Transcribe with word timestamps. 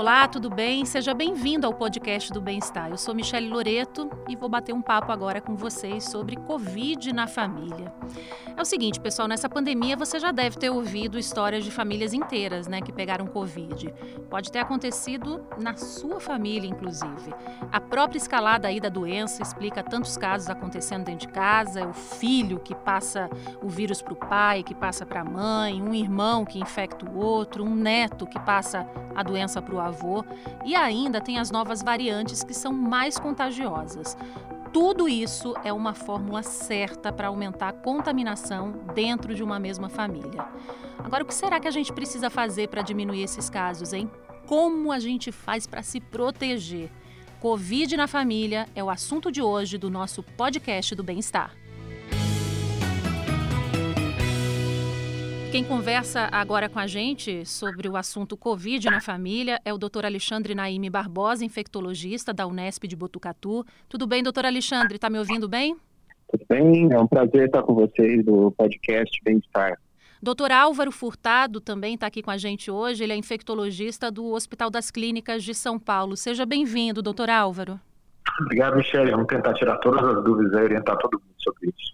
Olá, 0.00 0.26
tudo 0.26 0.48
bem? 0.48 0.86
Seja 0.86 1.12
bem-vindo 1.12 1.66
ao 1.66 1.74
podcast 1.74 2.32
do 2.32 2.40
Bem-Estar. 2.40 2.88
Eu 2.88 2.96
sou 2.96 3.14
Michele 3.14 3.50
Loreto 3.50 4.10
e 4.30 4.34
vou 4.34 4.48
bater 4.48 4.74
um 4.74 4.80
papo 4.80 5.12
agora 5.12 5.42
com 5.42 5.54
vocês 5.54 6.04
sobre 6.04 6.36
Covid 6.36 7.12
na 7.12 7.26
família. 7.26 7.92
É 8.56 8.62
o 8.62 8.64
seguinte, 8.64 8.98
pessoal, 8.98 9.28
nessa 9.28 9.46
pandemia 9.46 9.98
você 9.98 10.18
já 10.18 10.32
deve 10.32 10.56
ter 10.56 10.70
ouvido 10.70 11.18
histórias 11.18 11.64
de 11.64 11.70
famílias 11.70 12.14
inteiras, 12.14 12.66
né, 12.66 12.80
que 12.80 12.90
pegaram 12.90 13.26
Covid. 13.26 13.92
Pode 14.30 14.50
ter 14.50 14.60
acontecido 14.60 15.44
na 15.60 15.76
sua 15.76 16.18
família, 16.18 16.66
inclusive. 16.66 17.34
A 17.70 17.78
própria 17.78 18.16
escalada 18.16 18.68
aí 18.68 18.80
da 18.80 18.88
doença 18.88 19.42
explica 19.42 19.82
tantos 19.82 20.16
casos 20.16 20.48
acontecendo 20.48 21.04
dentro 21.04 21.26
de 21.26 21.32
casa, 21.34 21.86
o 21.86 21.92
filho 21.92 22.58
que 22.58 22.74
passa 22.74 23.28
o 23.62 23.68
vírus 23.68 24.00
para 24.00 24.14
o 24.14 24.16
pai, 24.16 24.62
que 24.62 24.74
passa 24.74 25.04
para 25.04 25.20
a 25.20 25.24
mãe, 25.24 25.82
um 25.82 25.94
irmão 25.94 26.46
que 26.46 26.58
infecta 26.58 27.04
o 27.04 27.18
outro, 27.18 27.62
um 27.62 27.74
neto 27.74 28.26
que 28.26 28.40
passa 28.40 28.86
a 29.14 29.22
doença 29.22 29.60
para 29.60 29.74
o 29.74 29.89
e 30.64 30.74
ainda 30.74 31.20
tem 31.20 31.38
as 31.38 31.50
novas 31.50 31.82
variantes 31.82 32.42
que 32.42 32.54
são 32.54 32.72
mais 32.72 33.18
contagiosas. 33.18 34.16
Tudo 34.72 35.08
isso 35.08 35.54
é 35.64 35.72
uma 35.72 35.94
fórmula 35.94 36.42
certa 36.42 37.12
para 37.12 37.28
aumentar 37.28 37.68
a 37.68 37.72
contaminação 37.72 38.72
dentro 38.94 39.34
de 39.34 39.42
uma 39.42 39.58
mesma 39.58 39.88
família. 39.88 40.46
Agora, 40.98 41.24
o 41.24 41.26
que 41.26 41.34
será 41.34 41.58
que 41.58 41.66
a 41.66 41.72
gente 41.72 41.92
precisa 41.92 42.30
fazer 42.30 42.68
para 42.68 42.82
diminuir 42.82 43.22
esses 43.22 43.50
casos, 43.50 43.92
hein? 43.92 44.08
Como 44.46 44.92
a 44.92 45.00
gente 45.00 45.32
faz 45.32 45.66
para 45.66 45.82
se 45.82 46.00
proteger? 46.00 46.88
Covid 47.40 47.96
na 47.96 48.06
família 48.06 48.68
é 48.74 48.84
o 48.84 48.90
assunto 48.90 49.32
de 49.32 49.42
hoje 49.42 49.78
do 49.78 49.90
nosso 49.90 50.22
podcast 50.22 50.94
do 50.94 51.02
bem-estar. 51.02 51.59
Quem 55.50 55.64
conversa 55.64 56.28
agora 56.30 56.68
com 56.68 56.78
a 56.78 56.86
gente 56.86 57.44
sobre 57.44 57.88
o 57.88 57.96
assunto 57.96 58.36
Covid 58.36 58.88
na 58.88 59.00
família 59.00 59.60
é 59.64 59.74
o 59.74 59.78
Dr. 59.78 60.04
Alexandre 60.04 60.54
Naime 60.54 60.88
Barbosa, 60.88 61.44
infectologista 61.44 62.32
da 62.32 62.46
Unesp 62.46 62.84
de 62.86 62.94
Botucatu. 62.94 63.66
Tudo 63.88 64.06
bem, 64.06 64.22
doutor 64.22 64.46
Alexandre? 64.46 64.94
Está 64.94 65.10
me 65.10 65.18
ouvindo 65.18 65.48
bem? 65.48 65.76
Tudo 66.30 66.46
bem, 66.48 66.92
é 66.92 66.98
um 67.00 67.06
prazer 67.08 67.46
estar 67.46 67.64
com 67.64 67.74
vocês 67.74 68.24
do 68.24 68.52
podcast 68.52 69.10
Bem-Estar. 69.24 69.76
Doutor 70.22 70.52
Álvaro 70.52 70.92
Furtado 70.92 71.60
também 71.60 71.94
está 71.94 72.06
aqui 72.06 72.22
com 72.22 72.30
a 72.30 72.38
gente 72.38 72.70
hoje. 72.70 73.02
Ele 73.02 73.12
é 73.12 73.16
infectologista 73.16 74.08
do 74.08 74.26
Hospital 74.26 74.70
das 74.70 74.88
Clínicas 74.88 75.42
de 75.42 75.52
São 75.52 75.80
Paulo. 75.80 76.16
Seja 76.16 76.46
bem-vindo, 76.46 77.02
doutor 77.02 77.28
Álvaro. 77.28 77.80
Obrigado, 78.42 78.76
Michele. 78.76 79.10
Vamos 79.10 79.26
tentar 79.26 79.54
tirar 79.54 79.78
todas 79.78 80.16
as 80.16 80.22
dúvidas 80.22 80.52
e 80.52 80.62
orientar 80.62 80.96
todo 80.98 81.14
mundo 81.14 81.34
sobre 81.38 81.70
isso. 81.76 81.90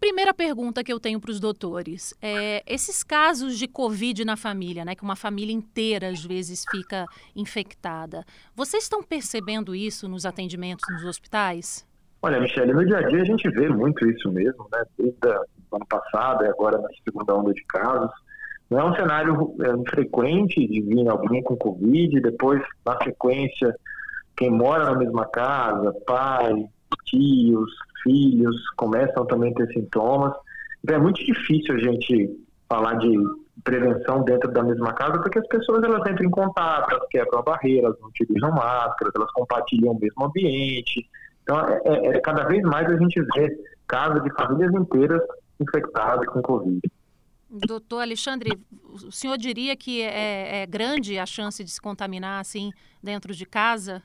Primeira 0.00 0.32
pergunta 0.32 0.84
que 0.84 0.92
eu 0.92 1.00
tenho 1.00 1.20
para 1.20 1.32
os 1.32 1.40
doutores 1.40 2.14
é 2.22 2.62
esses 2.66 3.02
casos 3.02 3.58
de 3.58 3.66
Covid 3.66 4.24
na 4.24 4.36
família, 4.36 4.84
né, 4.84 4.94
que 4.94 5.02
uma 5.02 5.16
família 5.16 5.52
inteira 5.52 6.08
às 6.08 6.24
vezes 6.24 6.64
fica 6.70 7.04
infectada. 7.34 8.24
Vocês 8.54 8.84
estão 8.84 9.02
percebendo 9.02 9.74
isso 9.74 10.08
nos 10.08 10.24
atendimentos 10.24 10.84
nos 10.92 11.04
hospitais? 11.04 11.84
Olha, 12.22 12.40
Michele, 12.40 12.72
no 12.72 12.86
dia 12.86 12.98
a 12.98 13.02
dia 13.02 13.22
a 13.22 13.24
gente 13.24 13.50
vê 13.50 13.68
muito 13.68 14.08
isso 14.08 14.30
mesmo, 14.30 14.68
né? 14.72 14.84
Desde 14.96 15.18
o 15.70 15.76
ano 15.76 15.86
passado 15.86 16.44
e 16.44 16.48
agora 16.48 16.78
na 16.78 16.88
segunda 17.04 17.34
onda 17.34 17.52
de 17.52 17.64
casos. 17.64 18.10
Não 18.70 18.78
é 18.80 18.84
um 18.84 18.94
cenário 18.94 19.54
é, 19.60 19.70
infrequente 19.70 20.66
de 20.66 20.80
vir 20.80 21.08
alguém 21.08 21.42
com 21.42 21.56
Covid, 21.56 22.20
depois, 22.20 22.62
na 22.84 22.96
sequência, 23.02 23.74
quem 24.36 24.50
mora 24.50 24.84
na 24.84 24.94
mesma 24.96 25.26
casa, 25.26 25.92
pai, 26.06 26.68
tios, 27.06 27.70
filhos 28.02 28.56
começam 28.76 29.26
também 29.26 29.52
a 29.52 29.54
ter 29.54 29.72
sintomas. 29.72 30.32
Então 30.82 30.96
é 30.96 31.00
muito 31.00 31.24
difícil 31.24 31.74
a 31.74 31.78
gente 31.78 32.38
falar 32.68 32.94
de 32.94 33.12
prevenção 33.64 34.22
dentro 34.22 34.50
da 34.52 34.62
mesma 34.62 34.92
casa, 34.92 35.18
porque 35.20 35.38
as 35.38 35.46
pessoas 35.48 35.82
elas 35.82 36.00
entram 36.08 36.26
em 36.26 36.30
contato, 36.30 36.92
elas 36.92 37.08
quebram 37.10 37.40
a 37.40 37.42
barreira, 37.42 37.86
elas 37.86 38.00
não 38.00 38.08
utilizam 38.08 38.50
máscaras, 38.50 39.12
elas 39.14 39.30
compartilham 39.32 39.92
o 39.92 39.98
mesmo 39.98 40.24
ambiente. 40.24 41.08
Então, 41.42 41.60
é, 41.60 41.80
é, 41.84 42.06
é 42.08 42.20
cada 42.20 42.44
vez 42.44 42.62
mais 42.62 42.88
a 42.88 42.96
gente 42.96 43.20
vê 43.34 43.58
casos 43.86 44.22
de 44.22 44.32
famílias 44.34 44.72
inteiras 44.74 45.22
infectadas 45.60 46.26
com 46.28 46.42
Covid. 46.42 46.80
Doutor 47.50 48.02
Alexandre, 48.02 48.58
o 48.82 49.10
senhor 49.10 49.38
diria 49.38 49.74
que 49.74 50.02
é, 50.02 50.62
é 50.62 50.66
grande 50.66 51.18
a 51.18 51.24
chance 51.24 51.64
de 51.64 51.70
se 51.70 51.80
contaminar 51.80 52.40
assim 52.40 52.70
dentro 53.02 53.34
de 53.34 53.46
casa? 53.46 54.02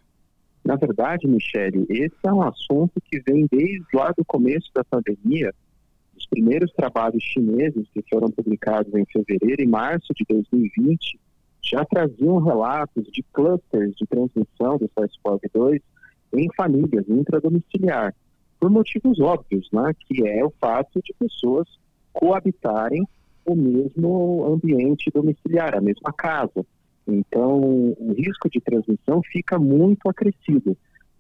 Na 0.64 0.76
verdade, 0.76 1.28
Michele, 1.28 1.86
esse 1.90 2.16
é 2.24 2.32
um 2.32 2.42
assunto 2.42 3.02
que 3.02 3.20
vem 3.20 3.48
desde 3.52 3.86
lá 3.94 4.14
do 4.18 4.24
começo 4.24 4.70
da 4.74 4.84
pandemia. 4.84 5.54
Os 6.18 6.26
primeiros 6.28 6.72
trabalhos 6.72 7.22
chineses 7.22 7.86
que 7.94 8.04
foram 8.10 8.30
publicados 8.30 8.94
em 8.96 9.06
fevereiro 9.06 9.62
e 9.62 9.68
março 9.68 10.14
de 10.14 10.24
2020 10.28 11.20
já 11.62 11.84
traziam 11.84 12.38
relatos 12.38 13.06
de 13.12 13.24
clusters 13.34 13.94
de 13.96 14.06
transmissão 14.06 14.78
do 14.78 14.90
SARS-CoV-2 14.90 15.82
em 16.36 16.48
famílias 16.56 17.08
intradomiciliar, 17.08 18.14
por 18.60 18.70
motivos 18.70 19.20
óbvios, 19.20 19.68
né, 19.72 19.94
que 20.00 20.26
é 20.28 20.44
o 20.44 20.54
fato 20.60 21.02
de 21.02 21.14
pessoas 21.14 21.68
coabitarem 22.14 23.06
o 23.46 23.56
mesmo 23.56 24.46
ambiente 24.54 25.12
domiciliar, 25.14 25.76
a 25.76 25.82
mesma 25.82 26.14
casa. 26.14 26.66
Então, 27.08 27.60
o 27.98 28.14
risco 28.18 28.50
de 28.50 28.62
transmissão 28.62 29.22
fica 29.32 29.60
muito 29.60 30.10
acrescido. 30.10 30.78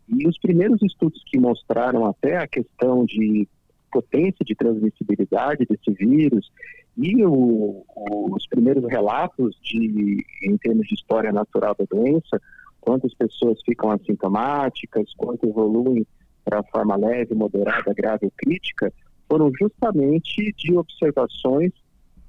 E 0.08 0.28
os 0.28 0.38
primeiros 0.40 0.82
estudos 0.82 1.22
que 1.28 1.40
mostraram 1.40 2.06
até 2.06 2.38
a 2.38 2.48
questão 2.48 3.06
de 3.06 3.48
potência 3.92 4.44
de 4.44 4.56
transmissibilidade 4.56 5.66
desse 5.66 5.92
vírus 5.92 6.52
e 6.98 7.24
o, 7.26 7.86
os 8.32 8.48
primeiros 8.48 8.86
relatos 8.90 9.56
de, 9.62 10.26
em 10.44 10.58
termos 10.58 10.88
de 10.88 10.96
história 10.96 11.32
natural 11.32 11.76
da 11.78 11.86
doença, 11.86 12.42
quantas 12.82 13.14
pessoas 13.14 13.62
ficam 13.64 13.92
assintomáticas, 13.92 15.14
quanto 15.16 15.48
evoluem 15.48 16.06
para 16.44 16.64
forma 16.64 16.96
leve, 16.96 17.34
moderada, 17.34 17.94
grave 17.94 18.26
ou 18.26 18.34
crítica, 18.36 18.92
foram 19.30 19.52
justamente 19.60 20.54
de 20.58 20.76
observações 20.76 21.72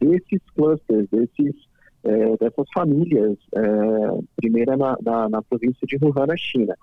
desses 0.00 0.40
clusters, 0.54 1.08
desses 1.10 1.54
é, 2.04 2.36
dessas 2.36 2.66
famílias, 2.72 3.36
é, 3.54 3.60
primeiro 4.36 4.76
na, 4.76 4.96
na, 5.02 5.28
na, 5.28 5.42
província 5.42 5.86
de 5.86 5.96
Wuhan, 5.96 6.26
na 6.26 6.36
China. 6.36 6.76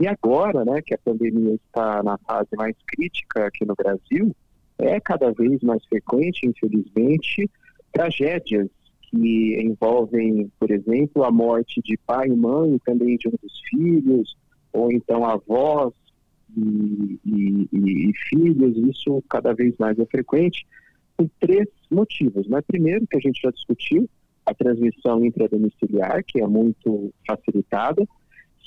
E 0.00 0.08
agora, 0.08 0.64
né, 0.64 0.82
que 0.82 0.94
a 0.94 0.98
pandemia 0.98 1.54
está 1.54 2.02
na 2.02 2.18
fase 2.18 2.48
mais 2.56 2.74
crítica 2.86 3.46
aqui 3.46 3.64
no 3.64 3.74
Brasil, 3.74 4.34
é 4.78 4.98
cada 4.98 5.30
vez 5.30 5.62
mais 5.62 5.84
frequente, 5.86 6.46
infelizmente, 6.46 7.48
tragédias 7.92 8.68
que 9.02 9.62
envolvem, 9.62 10.50
por 10.58 10.70
exemplo, 10.72 11.22
a 11.22 11.30
morte 11.30 11.80
de 11.82 11.96
pai 12.04 12.26
e 12.26 12.36
mãe, 12.36 12.76
também 12.84 13.16
de 13.16 13.28
um 13.28 13.34
dos 13.40 13.60
filhos, 13.70 14.36
ou 14.72 14.90
então 14.90 15.24
avós 15.24 15.92
e, 16.56 17.20
e, 17.24 17.68
e, 17.72 18.12
filhos, 18.28 18.76
isso 18.76 19.22
cada 19.28 19.54
vez 19.54 19.76
mais 19.78 19.96
é 20.00 20.06
frequente, 20.06 20.66
por 21.16 21.30
três 21.38 21.68
motivos. 21.88 22.48
Né? 22.48 22.60
Primeiro, 22.66 23.06
que 23.06 23.16
a 23.16 23.20
gente 23.20 23.40
já 23.40 23.50
discutiu, 23.50 24.08
a 24.46 24.54
transmissão 24.54 25.24
intradomiciliar, 25.24 26.22
que 26.24 26.40
é 26.40 26.46
muito 26.46 27.12
facilitada. 27.26 28.06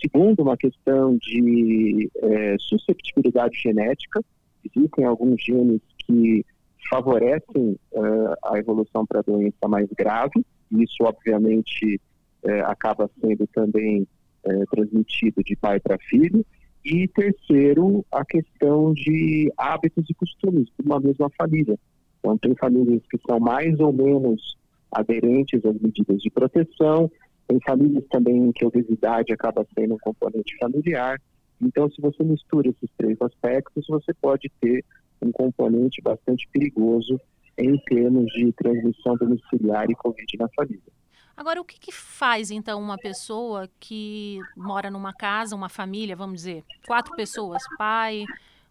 Segundo, 0.01 0.41
uma 0.41 0.57
questão 0.57 1.17
de 1.17 2.09
é, 2.21 2.55
susceptibilidade 2.59 3.59
genética. 3.59 4.21
Existem 4.63 5.05
alguns 5.05 5.41
genes 5.43 5.81
que 6.05 6.45
favorecem 6.89 7.77
uh, 7.91 8.33
a 8.45 8.57
evolução 8.57 9.05
para 9.05 9.21
doença 9.21 9.67
mais 9.67 9.87
grave. 9.97 10.45
Isso, 10.71 11.03
obviamente, 11.03 11.99
uh, 12.43 12.65
acaba 12.65 13.09
sendo 13.19 13.45
também 13.47 14.07
uh, 14.45 14.65
transmitido 14.71 15.43
de 15.43 15.55
pai 15.55 15.79
para 15.79 15.97
filho. 15.97 16.45
E 16.83 17.07
terceiro, 17.09 18.05
a 18.11 18.23
questão 18.23 18.93
de 18.93 19.51
hábitos 19.57 20.05
e 20.09 20.13
costumes 20.13 20.67
de 20.67 20.85
uma 20.85 20.99
mesma 20.99 21.29
família. 21.37 21.77
Então, 22.19 22.37
tem 22.37 22.55
famílias 22.55 23.01
que 23.09 23.19
são 23.27 23.39
mais 23.39 23.77
ou 23.79 23.91
menos 23.91 24.57
aderentes 24.91 25.63
às 25.65 25.79
medidas 25.79 26.21
de 26.21 26.29
proteção. 26.29 27.11
Tem 27.47 27.59
famílias 27.61 28.05
também 28.09 28.37
em 28.37 28.51
que 28.51 28.63
a 28.63 28.67
obesidade 28.67 29.33
acaba 29.33 29.65
sendo 29.77 29.95
um 29.95 29.99
componente 29.99 30.57
familiar. 30.57 31.21
Então, 31.61 31.89
se 31.89 32.01
você 32.01 32.23
mistura 32.23 32.69
esses 32.69 32.89
três 32.97 33.17
aspectos, 33.21 33.85
você 33.87 34.13
pode 34.13 34.51
ter 34.59 34.83
um 35.21 35.31
componente 35.31 36.01
bastante 36.01 36.47
perigoso 36.51 37.19
em 37.57 37.77
termos 37.79 38.31
de 38.33 38.51
transmissão 38.53 39.15
domiciliar 39.15 39.89
e 39.89 39.95
Covid 39.95 40.37
na 40.37 40.47
família. 40.49 40.97
Agora, 41.35 41.61
o 41.61 41.65
que, 41.65 41.79
que, 41.79 41.91
faz 41.91 42.49
então 42.49 42.81
uma 42.81 42.97
pessoa 42.97 43.69
que 43.79 44.39
mora 44.55 44.89
numa 44.89 45.13
casa, 45.13 45.55
uma 45.55 45.69
família, 45.69 46.15
vamos 46.15 46.37
dizer, 46.37 46.63
quatro 46.87 47.15
pessoas, 47.15 47.61
pai, 47.77 48.25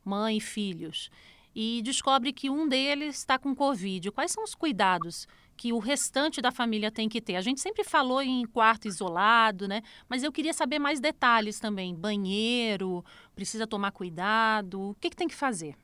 mãe 0.05 0.41
filhos, 0.41 1.11
e 1.55 1.81
descobre 1.83 2.33
que 2.33 2.51
um 2.51 2.69
deles 2.69 3.19
está 3.19 3.39
com 3.39 3.55
Covid? 3.55 4.11
Quais 4.11 4.33
são 4.33 4.43
os 4.43 4.55
cuidados 4.55 5.29
que 5.56 5.73
o 5.73 5.79
restante 5.79 6.41
da 6.41 6.53
família 6.53 6.91
tem 6.91 7.08
que 7.08 7.20
ter? 7.20 7.37
A 7.37 7.41
gente 7.41 7.61
sempre 7.61 7.82
falou 7.82 8.23
em 8.23 8.44
quarto 8.47 8.87
isolado, 8.87 9.67
né? 9.67 9.82
Mas 10.08 10.23
eu 10.23 10.31
queria 10.31 10.53
saber 10.53 10.79
mais 10.79 11.00
detalhes 11.00 11.58
também. 11.58 11.94
Banheiro, 11.94 13.05
precisa 13.35 13.67
tomar 13.67 13.91
cuidado, 13.93 14.91
o 14.91 14.94
que, 15.00 15.11
que 15.11 15.17
tem 15.17 15.29
que 15.29 15.35
fazer? 15.35 15.75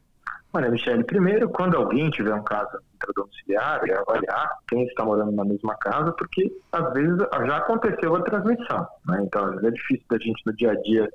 Olha, 0.54 0.70
Michele, 0.70 1.02
primeiro, 1.02 1.48
quando 1.48 1.76
alguém 1.76 2.10
tiver 2.10 2.34
um 2.34 2.44
caso 2.44 2.78
intradomiciliar, 2.94 3.80
é 3.88 3.98
avaliar 3.98 4.50
quem 4.68 4.84
está 4.84 5.02
morando 5.02 5.32
na 5.32 5.44
mesma 5.44 5.74
casa, 5.76 6.12
porque 6.12 6.52
às 6.70 6.92
vezes 6.92 7.16
já 7.46 7.56
aconteceu 7.56 8.14
a 8.14 8.22
transmissão, 8.22 8.86
né? 9.06 9.22
Então, 9.22 9.46
às 9.46 9.50
vezes 9.52 9.68
é 9.68 9.70
difícil 9.70 10.04
da 10.10 10.18
gente 10.18 10.42
no 10.44 10.52
dia 10.54 10.72
a 10.72 10.82
dia 10.82 11.10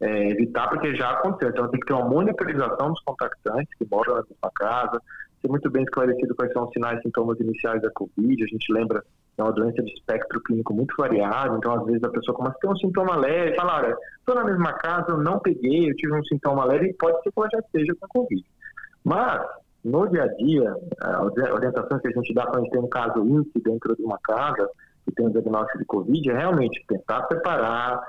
é, 0.00 0.28
evitar, 0.30 0.68
porque 0.68 0.94
já 0.94 1.10
aconteceu. 1.10 1.50
Então, 1.50 1.68
tem 1.68 1.80
que 1.80 1.86
ter 1.86 1.94
uma 1.94 2.08
monitorização 2.08 2.90
dos 2.90 3.02
contactantes 3.02 3.74
que 3.76 3.86
moram 3.90 4.14
na 4.14 4.22
mesma 4.22 4.50
casa, 4.54 5.02
ser 5.46 5.48
muito 5.48 5.70
bem 5.70 5.84
esclarecido 5.84 6.34
quais 6.34 6.52
são 6.52 6.64
os 6.64 6.72
sinais 6.72 6.98
e 6.98 7.02
sintomas 7.02 7.38
iniciais 7.40 7.80
da 7.80 7.90
Covid. 7.90 8.42
A 8.42 8.46
gente 8.46 8.72
lembra 8.72 9.02
é 9.38 9.42
uma 9.42 9.52
doença 9.52 9.82
de 9.82 9.92
espectro 9.92 10.40
clínico 10.40 10.72
muito 10.72 10.94
variado, 10.96 11.58
então 11.58 11.74
às 11.74 11.84
vezes 11.84 12.02
a 12.02 12.08
pessoa 12.08 12.34
começa 12.34 12.56
a 12.56 12.60
ter 12.60 12.68
um 12.68 12.76
sintoma 12.76 13.16
leve, 13.16 13.54
fala, 13.54 13.76
olha, 13.76 13.96
estou 14.18 14.34
na 14.34 14.44
mesma 14.44 14.72
casa, 14.72 15.10
eu 15.10 15.18
não 15.18 15.38
peguei, 15.38 15.90
eu 15.90 15.96
tive 15.96 16.14
um 16.14 16.24
sintoma 16.24 16.64
leve, 16.64 16.94
pode 16.94 17.22
ser 17.22 17.30
que 17.30 17.38
ela 17.38 17.48
já 17.52 17.58
esteja 17.58 17.94
com 18.00 18.08
Covid. 18.08 18.44
Mas, 19.04 19.46
no 19.84 20.08
dia 20.08 20.24
a 20.24 20.28
dia, 20.28 20.74
a 21.02 21.22
orientação 21.22 21.98
que 21.98 22.08
a 22.08 22.12
gente 22.12 22.32
dá 22.32 22.46
quando 22.46 22.56
a 22.56 22.60
gente 22.62 22.70
tem 22.70 22.80
um 22.80 22.88
caso 22.88 23.18
índice 23.24 23.60
dentro 23.62 23.94
de 23.94 24.02
uma 24.02 24.18
casa, 24.24 24.70
que 25.04 25.12
tem 25.12 25.26
um 25.26 25.30
diagnóstico 25.30 25.78
de 25.78 25.84
Covid, 25.84 26.30
é 26.30 26.38
realmente 26.38 26.84
tentar 26.88 27.26
separar, 27.26 28.02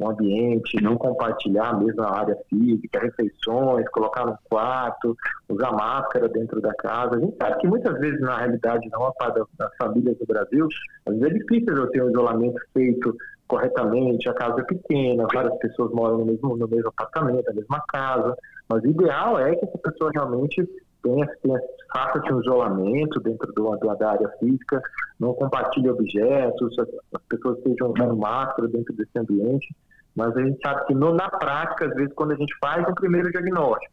o 0.00 0.10
ambiente, 0.10 0.82
não 0.82 0.96
compartilhar 0.96 1.70
a 1.70 1.76
mesma 1.76 2.10
área 2.10 2.36
física, 2.48 3.00
refeições, 3.00 3.88
colocar 3.90 4.24
no 4.24 4.36
quarto, 4.48 5.16
usar 5.48 5.72
máscara 5.72 6.28
dentro 6.28 6.60
da 6.60 6.72
casa. 6.74 7.16
A 7.16 7.20
gente 7.20 7.36
sabe 7.36 7.58
que 7.58 7.68
muitas 7.68 7.98
vezes, 8.00 8.20
na 8.20 8.38
realidade, 8.38 8.88
na 8.88 8.98
maior 8.98 9.12
parte 9.12 9.40
das 9.58 9.76
famílias 9.76 10.16
do 10.18 10.26
Brasil, 10.26 10.66
às 11.06 11.14
vezes 11.14 11.30
é 11.30 11.38
difícil 11.38 11.76
eu 11.76 11.90
ter 11.90 12.02
um 12.02 12.10
isolamento 12.10 12.58
feito 12.72 13.14
corretamente, 13.46 14.28
a 14.28 14.34
casa 14.34 14.60
é 14.60 14.64
pequena, 14.64 15.26
várias 15.34 15.58
pessoas 15.58 15.92
moram 15.92 16.18
no 16.18 16.24
mesmo, 16.24 16.56
no 16.56 16.68
mesmo 16.68 16.88
apartamento, 16.88 17.44
na 17.46 17.54
mesma 17.54 17.82
casa, 17.92 18.36
mas 18.68 18.82
o 18.82 18.86
ideal 18.86 19.38
é 19.38 19.54
que 19.56 19.64
essa 19.64 19.78
pessoa 19.78 20.10
realmente 20.14 20.64
tenha, 21.02 21.26
tenha 21.42 21.60
faça 21.92 22.22
um 22.32 22.40
isolamento 22.40 23.18
dentro 23.20 23.52
do, 23.52 23.76
do, 23.76 23.94
da 23.96 24.10
área 24.12 24.28
física, 24.38 24.80
não 25.18 25.34
compartilhe 25.34 25.90
objetos, 25.90 26.78
as, 26.78 26.88
as 27.12 27.22
pessoas 27.28 27.58
estejam 27.58 27.92
usando 27.92 28.16
máscara 28.16 28.68
dentro 28.68 28.94
desse 28.94 29.18
ambiente, 29.18 29.74
mas 30.14 30.36
a 30.36 30.42
gente 30.42 30.58
sabe 30.60 30.86
que 30.86 30.94
no, 30.94 31.14
na 31.14 31.28
prática, 31.28 31.86
às 31.86 31.94
vezes, 31.94 32.12
quando 32.14 32.32
a 32.32 32.36
gente 32.36 32.54
faz 32.60 32.86
o 32.88 32.94
primeiro 32.94 33.30
diagnóstico 33.30 33.92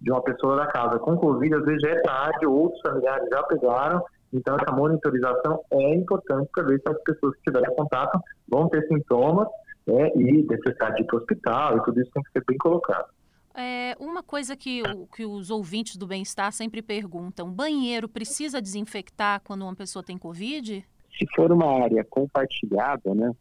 de 0.00 0.10
uma 0.10 0.22
pessoa 0.22 0.56
da 0.56 0.66
casa 0.66 0.98
com 0.98 1.16
Covid, 1.16 1.54
às 1.54 1.64
vezes 1.64 1.82
já 1.82 1.90
é 1.90 2.00
tarde, 2.00 2.46
outros 2.46 2.80
familiares 2.80 3.28
já 3.30 3.42
pegaram, 3.44 4.02
então 4.32 4.56
essa 4.56 4.72
monitorização 4.72 5.60
é 5.72 5.94
importante 5.94 6.48
para 6.54 6.64
ver 6.64 6.80
se 6.80 6.92
as 6.92 7.02
pessoas 7.02 7.34
que 7.36 7.42
tiverem 7.42 7.74
contato 7.74 8.20
vão 8.48 8.68
ter 8.68 8.86
sintomas 8.86 9.48
né, 9.86 10.10
e 10.14 10.42
necessidade 10.42 10.96
de 10.96 11.02
ir 11.02 11.06
para 11.06 11.16
o 11.16 11.18
hospital, 11.18 11.76
e 11.76 11.82
tudo 11.82 12.00
isso 12.00 12.10
tem 12.12 12.22
que 12.22 12.30
ser 12.32 12.44
bem 12.46 12.58
colocado. 12.58 13.08
É, 13.54 13.96
uma 13.98 14.22
coisa 14.22 14.56
que, 14.56 14.82
que 15.16 15.24
os 15.24 15.50
ouvintes 15.50 15.96
do 15.96 16.06
bem-estar 16.06 16.52
sempre 16.52 16.80
perguntam: 16.80 17.50
banheiro 17.50 18.08
precisa 18.08 18.62
desinfectar 18.62 19.40
quando 19.42 19.62
uma 19.62 19.74
pessoa 19.74 20.02
tem 20.02 20.16
Covid? 20.16 20.84
Se 21.18 21.26
for 21.34 21.50
uma 21.50 21.82
área 21.82 22.04
compartilhada, 22.04 23.12
né, 23.16 23.32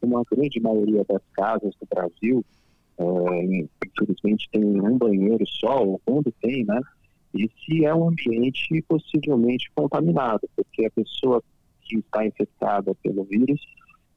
como 0.00 0.18
a 0.18 0.22
grande 0.30 0.60
maioria 0.60 1.04
das 1.04 1.22
casas 1.32 1.74
do 1.80 1.86
Brasil, 1.88 2.44
é, 2.98 3.66
infelizmente 3.86 4.48
tem 4.50 4.64
um 4.64 4.98
banheiro 4.98 5.44
só, 5.46 5.82
ou 5.84 6.00
quando 6.04 6.32
tem, 6.40 6.64
né? 6.64 6.80
Esse 7.34 7.84
é 7.84 7.94
um 7.94 8.08
ambiente 8.08 8.82
possivelmente 8.88 9.70
contaminado, 9.74 10.48
porque 10.56 10.86
a 10.86 10.90
pessoa 10.90 11.42
que 11.82 11.98
está 11.98 12.26
infectada 12.26 12.94
pelo 13.02 13.24
vírus 13.24 13.60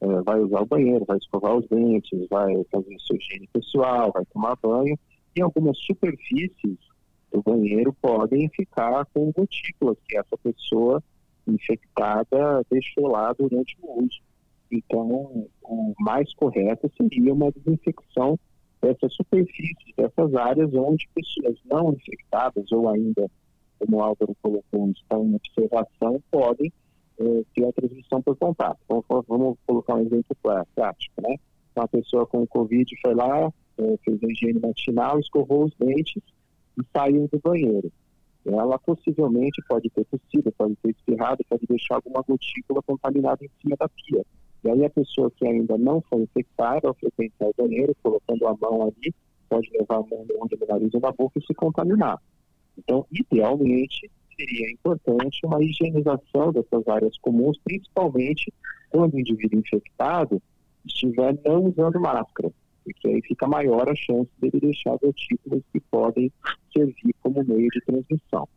é, 0.02 0.22
vai 0.22 0.40
usar 0.40 0.62
o 0.62 0.66
banheiro, 0.66 1.06
vai 1.06 1.18
escovar 1.18 1.56
os 1.56 1.68
dentes, 1.68 2.28
vai 2.30 2.54
fazer 2.72 2.96
sua 3.00 3.18
higiene 3.18 3.48
pessoal, 3.54 4.12
vai 4.12 4.26
tomar 4.34 4.58
banho, 4.62 4.98
e 5.36 5.42
algumas 5.42 5.78
superfícies 5.80 6.78
do 7.32 7.42
banheiro 7.42 7.96
podem 8.02 8.50
ficar 8.50 9.06
com 9.14 9.32
gotículas 9.32 9.98
que 10.08 10.18
essa 10.18 10.38
pessoa 10.38 11.02
infectada 11.48 12.66
deixou 12.70 13.08
lá 13.08 13.32
durante 13.34 13.78
o 13.82 14.04
uso. 14.04 14.20
Então, 14.72 15.48
o 15.64 15.94
mais 16.00 16.34
correto 16.36 16.90
seria 16.96 17.34
uma 17.34 17.52
desinfecção 17.52 18.40
dessas 18.82 19.14
superfícies, 19.14 19.94
dessas 19.98 20.34
áreas 20.34 20.74
onde 20.74 21.08
pessoas 21.14 21.58
não 21.66 21.94
infectadas 21.94 22.72
ou 22.72 22.90
ainda, 22.90 23.30
como 23.78 23.98
o 23.98 24.02
Álvaro 24.02 24.36
colocou, 24.42 24.90
estão 24.92 25.26
em 25.26 25.36
observação, 25.36 26.24
podem 26.32 26.72
eh, 27.20 27.44
ter 27.54 27.66
a 27.66 27.74
transmissão 27.74 28.22
por 28.22 28.36
contato. 28.38 28.80
Então, 28.86 29.04
vamos 29.28 29.58
colocar 29.68 29.96
um 29.96 30.06
exemplo 30.06 30.36
prático, 30.74 31.22
né? 31.22 31.36
Uma 31.76 31.88
pessoa 31.88 32.26
com 32.26 32.48
Covid 32.48 32.90
foi 33.02 33.14
lá, 33.14 33.52
eh, 33.78 33.98
fez 34.04 34.24
a 34.24 34.28
higiene 34.28 34.60
matinal, 34.60 35.20
escovou 35.20 35.66
os 35.66 35.74
dentes 35.78 36.24
e 36.80 36.84
saiu 36.94 37.28
do 37.28 37.40
banheiro. 37.40 37.92
Ela 38.46 38.80
possivelmente 38.80 39.62
pode 39.68 39.90
ter 39.92 40.06
tossido, 40.06 40.52
pode 40.54 40.76
ter 40.78 40.90
espirrado, 40.92 41.44
pode 41.48 41.66
deixar 41.68 41.96
alguma 41.96 42.24
gotícula 42.24 42.82
contaminada 42.82 43.46
em 43.46 43.50
cima 43.62 43.76
da 43.78 43.88
pia. 43.88 44.26
E 44.64 44.70
aí 44.70 44.86
a 44.86 44.90
pessoa 44.90 45.32
que 45.32 45.46
ainda 45.46 45.78
não 45.78 46.02
foi 46.02 46.22
infectada, 46.22 46.88
ao 46.88 46.94
frequentar 46.94 47.48
o 47.48 47.54
banheiro, 47.58 47.96
colocando 48.04 48.48
a 48.48 48.56
mão 48.56 48.84
ali, 48.84 49.14
pode 49.50 49.70
levar 49.72 49.96
a 49.96 50.02
mão 50.02 50.26
no 50.28 50.58
no 50.60 50.68
nariz 50.68 50.94
ou 50.94 51.02
na 51.02 51.12
boca 51.12 51.40
e 51.40 51.46
se 51.46 51.54
contaminar. 51.54 52.22
Então, 52.78 53.06
idealmente, 53.12 54.10
seria 54.36 54.72
importante 54.72 55.46
uma 55.46 55.64
higienização 55.64 56.52
dessas 56.52 56.88
áreas 56.88 57.18
comuns, 57.20 57.58
principalmente 57.64 58.54
quando 58.90 59.14
o 59.14 59.20
indivíduo 59.20 59.60
infectado 59.60 60.42
estiver 60.86 61.38
não 61.46 61.66
usando 61.66 62.00
máscara, 62.00 62.52
porque 62.84 63.08
aí 63.08 63.22
fica 63.22 63.48
maior 63.48 63.90
a 63.90 63.96
chance 63.96 64.30
dele 64.40 64.60
deixar 64.60 64.98
gotículas 64.98 65.62
que 65.72 65.80
podem 65.80 66.32
servir 66.74 67.16
como 67.22 67.44
meio 67.44 67.68
de 67.70 67.82
transmissão. 67.82 68.48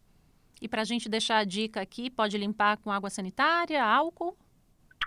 E 0.61 0.69
para 0.69 0.83
a 0.83 0.85
gente 0.85 1.09
deixar 1.09 1.39
a 1.39 1.45
dica 1.45 1.81
aqui, 1.81 2.09
pode 2.09 2.39
limpar 2.39 2.79
com 2.79 2.91
água 2.91 3.11
sanitária, 3.11 3.85
álcool? 3.85 4.37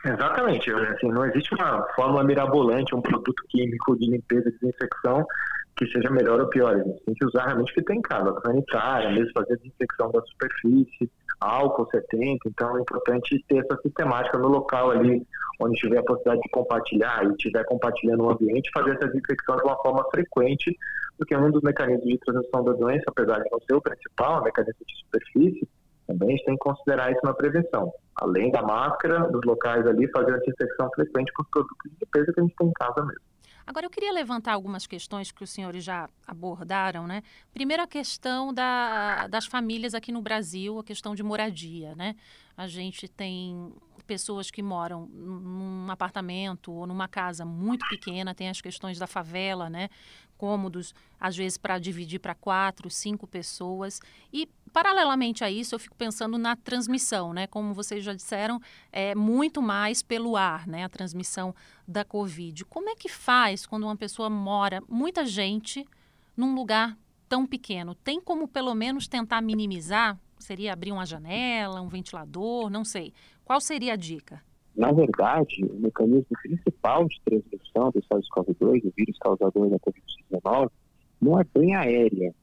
Exatamente. 0.06 0.72
Assim, 0.72 1.08
não 1.08 1.26
existe 1.26 1.54
uma 1.54 1.84
fórmula 1.96 2.24
mirabolante, 2.24 2.96
um 2.96 3.02
produto 3.02 3.44
químico 3.50 3.98
de 3.98 4.10
limpeza 4.10 4.50
e 4.50 4.52
desinfecção 4.52 5.26
que 5.78 5.86
seja 5.92 6.10
melhor 6.10 6.42
ou 6.42 6.48
pior. 6.48 6.76
A 6.76 6.84
gente 6.84 7.04
tem 7.06 7.14
que 7.14 7.26
usar 7.26 7.46
realmente 7.46 7.72
o 7.72 7.76
que 7.76 7.84
tem 7.84 8.00
em 8.00 8.02
casa, 8.02 8.42
sanitária, 8.44 9.12
mesmo 9.12 9.32
fazer 9.34 9.54
a 9.54 9.58
desinfecção 9.58 10.12
da 10.12 10.22
superfície, 10.22 11.10
álcool 11.40 11.88
70. 11.92 12.40
Então 12.48 12.78
é 12.78 12.82
importante 12.82 13.44
ter 13.48 13.58
essa 13.60 13.80
sistemática 13.82 14.38
no 14.38 14.48
local 14.48 14.92
ali, 14.92 15.26
onde 15.60 15.80
tiver 15.80 16.00
a 16.00 16.04
possibilidade 16.04 16.42
de 16.42 16.50
compartilhar 16.50 17.26
e 17.26 17.32
estiver 17.32 17.64
compartilhando 17.66 18.24
o 18.24 18.32
ambiente, 18.32 18.72
fazer 18.74 18.92
essa 18.92 19.08
desinfecção 19.08 19.56
de 19.58 19.64
uma 19.64 19.76
forma 19.78 20.04
frequente, 20.12 20.76
porque 21.18 21.36
um 21.36 21.52
dos 21.52 21.62
mecanismos 21.62 22.08
de 22.08 22.18
transmissão 22.20 22.64
da 22.64 22.74
doença, 22.74 23.04
apesar 23.08 23.40
de 23.40 23.50
não 23.52 23.60
ser 23.60 23.74
o 23.76 23.82
principal, 23.82 24.42
o 24.42 24.44
mecanismo 24.44 24.86
de 24.86 24.96
superfície, 24.98 25.68
também 26.08 26.30
a 26.30 26.32
gente 26.32 26.46
tem 26.46 26.56
que 26.56 26.64
considerar 26.64 27.12
isso 27.12 27.22
na 27.24 27.34
prevenção. 27.34 27.94
Além 28.16 28.50
da 28.52 28.62
máscara, 28.62 29.28
dos 29.30 29.44
locais 29.46 29.86
ali, 29.86 30.10
fazer 30.12 30.34
a 30.34 30.38
desinfecção 30.38 30.90
frequente 30.96 31.32
com 31.34 31.44
os 31.44 31.50
produtos 31.50 31.92
de 31.92 31.98
limpeza 32.00 32.34
que 32.34 32.40
a 32.40 32.44
gente 32.44 32.56
tem 32.56 32.68
em 32.68 32.74
casa 32.74 33.06
mesmo. 33.06 33.22
Agora, 33.68 33.86
eu 33.86 33.90
queria 33.90 34.14
levantar 34.14 34.54
algumas 34.54 34.88
questões 34.88 35.30
que 35.30 35.44
os 35.44 35.50
senhores 35.50 35.84
já 35.84 36.08
abordaram, 36.26 37.06
né? 37.06 37.22
Primeiro, 37.54 37.84
a 37.84 37.88
questão 37.88 38.54
da, 38.54 39.28
das 39.28 39.46
famílias 39.46 39.94
aqui 39.94 40.10
no 40.10 40.22
Brasil, 40.22 40.80
a 40.80 40.84
questão 40.86 41.14
de 41.14 41.22
moradia, 41.22 41.94
né? 41.94 42.16
A 42.56 42.66
gente 42.66 43.10
tem 43.10 43.74
pessoas 44.08 44.50
que 44.50 44.64
moram 44.64 45.06
num 45.06 45.92
apartamento 45.92 46.72
ou 46.72 46.88
numa 46.88 47.08
casa 47.08 47.46
muito 47.46 47.88
pequena, 47.90 48.34
tem 48.34 48.50
as 48.50 48.62
questões 48.62 48.98
da 48.98 49.06
favela, 49.06 49.70
né? 49.70 49.90
Cômodos, 50.38 50.94
às 51.20 51.36
vezes, 51.36 51.58
para 51.58 51.78
dividir 51.78 52.20
para 52.20 52.34
quatro, 52.34 52.90
cinco 52.90 53.28
pessoas. 53.28 54.00
E, 54.32 54.48
paralelamente 54.72 55.44
a 55.44 55.52
isso, 55.52 55.76
eu 55.76 55.80
fico 55.80 55.96
pensando 55.96 56.38
na 56.38 56.56
transmissão, 56.56 57.34
né? 57.34 57.48
Como 57.48 57.74
vocês 57.74 58.04
já 58.04 58.14
disseram, 58.14 58.60
é 58.92 59.14
muito 59.14 59.62
mais 59.62 60.02
pelo 60.02 60.38
ar, 60.38 60.66
né? 60.68 60.84
A 60.84 60.90
transmissão 60.90 61.54
da 61.88 62.06
Covid. 62.06 62.66
Como 62.66 62.90
é 62.90 62.96
que 62.96 63.10
faz 63.10 63.66
quando 63.66 63.84
uma 63.84 63.98
pessoa 63.98 64.30
mora, 64.30 64.82
muita 64.88 65.26
gente, 65.26 65.86
num 66.36 66.56
lugar 66.56 66.96
tão 67.28 67.46
pequeno? 67.46 67.96
Tem 67.96 68.22
como, 68.22 68.48
pelo 68.48 68.74
menos, 68.74 69.08
tentar 69.08 69.42
minimizar? 69.42 70.18
Seria 70.38 70.72
abrir 70.72 70.92
uma 70.92 71.06
janela, 71.06 71.82
um 71.82 71.90
ventilador, 71.90 72.70
não 72.70 72.86
sei. 72.86 73.12
Qual 73.48 73.62
seria 73.62 73.94
a 73.94 73.96
dica? 73.96 74.42
Na 74.76 74.92
verdade, 74.92 75.64
o 75.64 75.80
mecanismo 75.80 76.26
principal 76.44 77.08
de 77.08 77.22
transmissão 77.24 77.92
do 77.92 78.02
SARS-CoV-2, 78.02 78.84
o 78.84 78.94
vírus 78.94 79.18
causador 79.20 79.70
da 79.70 79.78
Covid-19, 79.80 80.70
não 81.22 81.40
é 81.40 81.46
bem 81.56 81.74
aérea, 81.74 82.36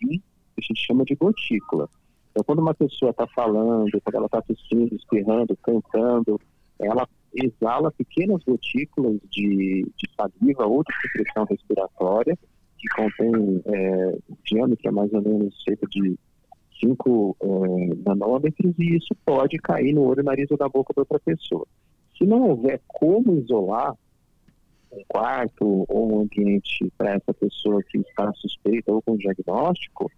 sim, 0.00 0.20
a 0.58 0.60
gente 0.60 0.84
chama 0.84 1.04
de 1.04 1.14
gotícula. 1.14 1.88
Então, 2.32 2.42
quando 2.44 2.58
uma 2.58 2.74
pessoa 2.74 3.12
está 3.12 3.24
falando, 3.28 4.00
quando 4.02 4.16
ela 4.16 4.26
está 4.26 4.42
tossindo, 4.42 4.96
espirrando, 4.96 5.56
cantando, 5.62 6.40
ela 6.80 7.08
exala 7.32 7.92
pequenas 7.92 8.42
gotículas 8.42 9.20
de, 9.30 9.84
de 9.84 10.10
saliva 10.16 10.66
ou 10.66 10.82
de 10.82 10.92
secreção 11.02 11.44
respiratória, 11.44 12.36
que 12.76 12.88
contém 12.96 13.62
é, 13.64 14.18
diâmetro 14.44 14.92
mais 14.92 15.12
ou 15.12 15.22
menos 15.22 15.54
cerca 15.62 15.86
de 15.86 16.18
5 16.80 17.36
é, 17.40 17.46
nanômetros 18.08 18.74
e 18.78 18.96
isso 18.96 19.14
pode 19.24 19.58
cair 19.58 19.92
no 19.92 20.02
olho, 20.02 20.22
nariz 20.22 20.50
ou 20.50 20.56
da 20.56 20.68
boca 20.68 20.92
da 20.94 21.02
outra 21.02 21.18
pessoa. 21.20 21.66
Se 22.16 22.24
não 22.24 22.48
houver 22.48 22.80
como 22.86 23.36
isolar 23.36 23.94
um 24.92 25.02
quarto 25.06 25.84
ou 25.88 26.12
um 26.12 26.20
ambiente 26.22 26.90
para 26.96 27.14
essa 27.14 27.34
pessoa 27.34 27.82
que 27.82 27.98
está 27.98 28.32
suspeita 28.34 28.92
ou 28.92 29.02
com 29.02 29.16
diagnóstico, 29.16 30.10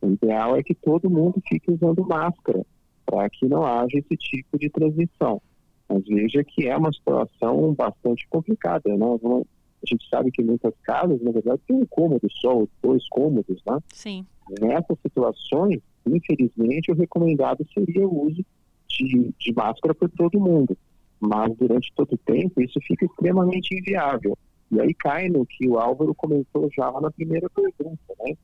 o 0.00 0.10
ideal 0.12 0.56
é 0.56 0.62
que 0.62 0.74
todo 0.74 1.10
mundo 1.10 1.42
fique 1.48 1.70
usando 1.70 2.06
máscara 2.06 2.64
para 3.06 3.28
que 3.30 3.46
não 3.46 3.64
haja 3.64 3.98
esse 3.98 4.16
tipo 4.16 4.58
de 4.58 4.68
transmissão. 4.68 5.40
Mas 5.88 6.04
veja 6.06 6.44
que 6.44 6.66
é 6.66 6.76
uma 6.76 6.92
situação 6.92 7.72
bastante 7.72 8.26
complicada. 8.28 8.94
Né? 8.94 9.06
A 9.06 9.86
gente 9.86 10.08
sabe 10.08 10.30
que 10.30 10.42
muitas 10.42 10.74
casas, 10.82 11.20
na 11.22 11.30
verdade, 11.30 11.62
tem 11.66 11.76
um 11.76 11.86
cômodo 11.86 12.28
só, 12.30 12.64
dois 12.82 13.08
cômodos. 13.08 13.62
Né? 13.66 13.78
Sim. 13.92 14.26
Nessas 14.60 14.98
situações, 15.00 15.80
infelizmente, 16.06 16.90
o 16.90 16.94
recomendado 16.94 17.66
seria 17.72 18.06
o 18.06 18.26
uso 18.26 18.44
de, 18.88 19.32
de 19.38 19.52
máscara 19.52 19.94
por 19.94 20.08
todo 20.10 20.40
mundo. 20.40 20.76
Mas 21.20 21.54
durante 21.56 21.92
todo 21.94 22.14
o 22.14 22.18
tempo, 22.18 22.60
isso 22.60 22.78
fica 22.80 23.04
extremamente 23.04 23.74
inviável. 23.74 24.36
E 24.70 24.80
aí 24.80 24.94
cai 24.94 25.28
no 25.28 25.44
que 25.46 25.68
o 25.68 25.78
Álvaro 25.78 26.14
comentou 26.14 26.68
já 26.76 26.90
na 27.00 27.10
primeira 27.10 27.48
pergunta, 27.50 28.14
né? 28.20 28.34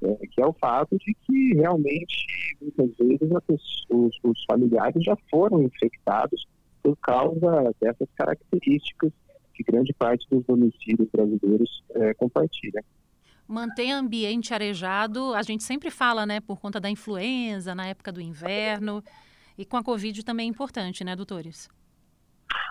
É, 0.00 0.26
que 0.28 0.40
é 0.40 0.46
o 0.46 0.52
fato 0.52 0.96
de 0.96 1.12
que 1.26 1.54
realmente, 1.54 2.56
muitas 2.60 2.96
vezes, 2.96 3.30
os, 3.90 4.20
os 4.22 4.44
familiares 4.44 5.02
já 5.02 5.16
foram 5.28 5.62
infectados 5.62 6.46
por 6.82 6.96
causa 6.98 7.74
dessas 7.80 8.08
características 8.14 9.12
que 9.54 9.64
grande 9.64 9.92
parte 9.92 10.24
dos 10.30 10.44
domicílios 10.46 11.08
brasileiros 11.12 11.82
é, 11.96 12.14
compartilha. 12.14 12.84
Manter 13.48 13.90
ambiente 13.90 14.52
arejado, 14.52 15.34
a 15.34 15.42
gente 15.42 15.64
sempre 15.64 15.90
fala, 15.90 16.26
né, 16.26 16.38
por 16.38 16.60
conta 16.60 16.78
da 16.78 16.90
influenza, 16.90 17.74
na 17.74 17.86
época 17.86 18.12
do 18.12 18.20
inverno, 18.20 19.02
e 19.56 19.64
com 19.64 19.78
a 19.78 19.82
Covid 19.82 20.22
também 20.22 20.46
é 20.46 20.50
importante, 20.50 21.02
né, 21.02 21.16
doutores? 21.16 21.68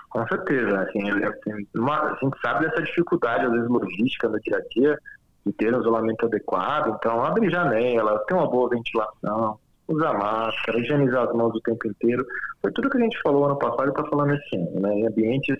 Com 0.10 0.25
certeza, 0.27 0.81
assim, 0.81 1.10
assim 1.10 1.67
uma, 1.75 2.12
a 2.12 2.17
gente 2.22 2.39
sabe 2.39 2.65
dessa 2.65 2.81
dificuldade, 2.84 3.46
às 3.46 3.51
vezes, 3.51 3.67
logística 3.67 4.29
no 4.29 4.39
dia 4.39 4.57
a 4.57 4.62
dia, 4.69 5.00
de 5.46 5.53
ter 5.53 5.74
um 5.74 5.79
isolamento 5.79 6.25
adequado, 6.25 6.96
então 6.96 7.24
abre 7.24 7.50
janela, 7.50 8.24
ter 8.27 8.36
uma 8.36 8.48
boa 8.48 8.69
ventilação, 8.69 9.60
usar 9.88 10.13
máscara, 10.13 10.79
higienizar 10.79 11.27
as 11.27 11.34
mãos 11.34 11.55
o 11.55 11.62
tempo 11.62 11.88
inteiro. 11.88 12.25
Foi 12.62 12.72
tudo 12.72 12.89
que 12.89 12.98
a 12.98 13.01
gente 13.01 13.19
falou 13.22 13.46
ano 13.46 13.57
passado 13.57 13.88
e 13.88 13.89
está 13.89 14.05
falando 14.05 14.34
esse 14.34 14.55
ano, 14.55 14.79
né? 14.79 14.93
Em 14.93 15.07
ambientes 15.07 15.57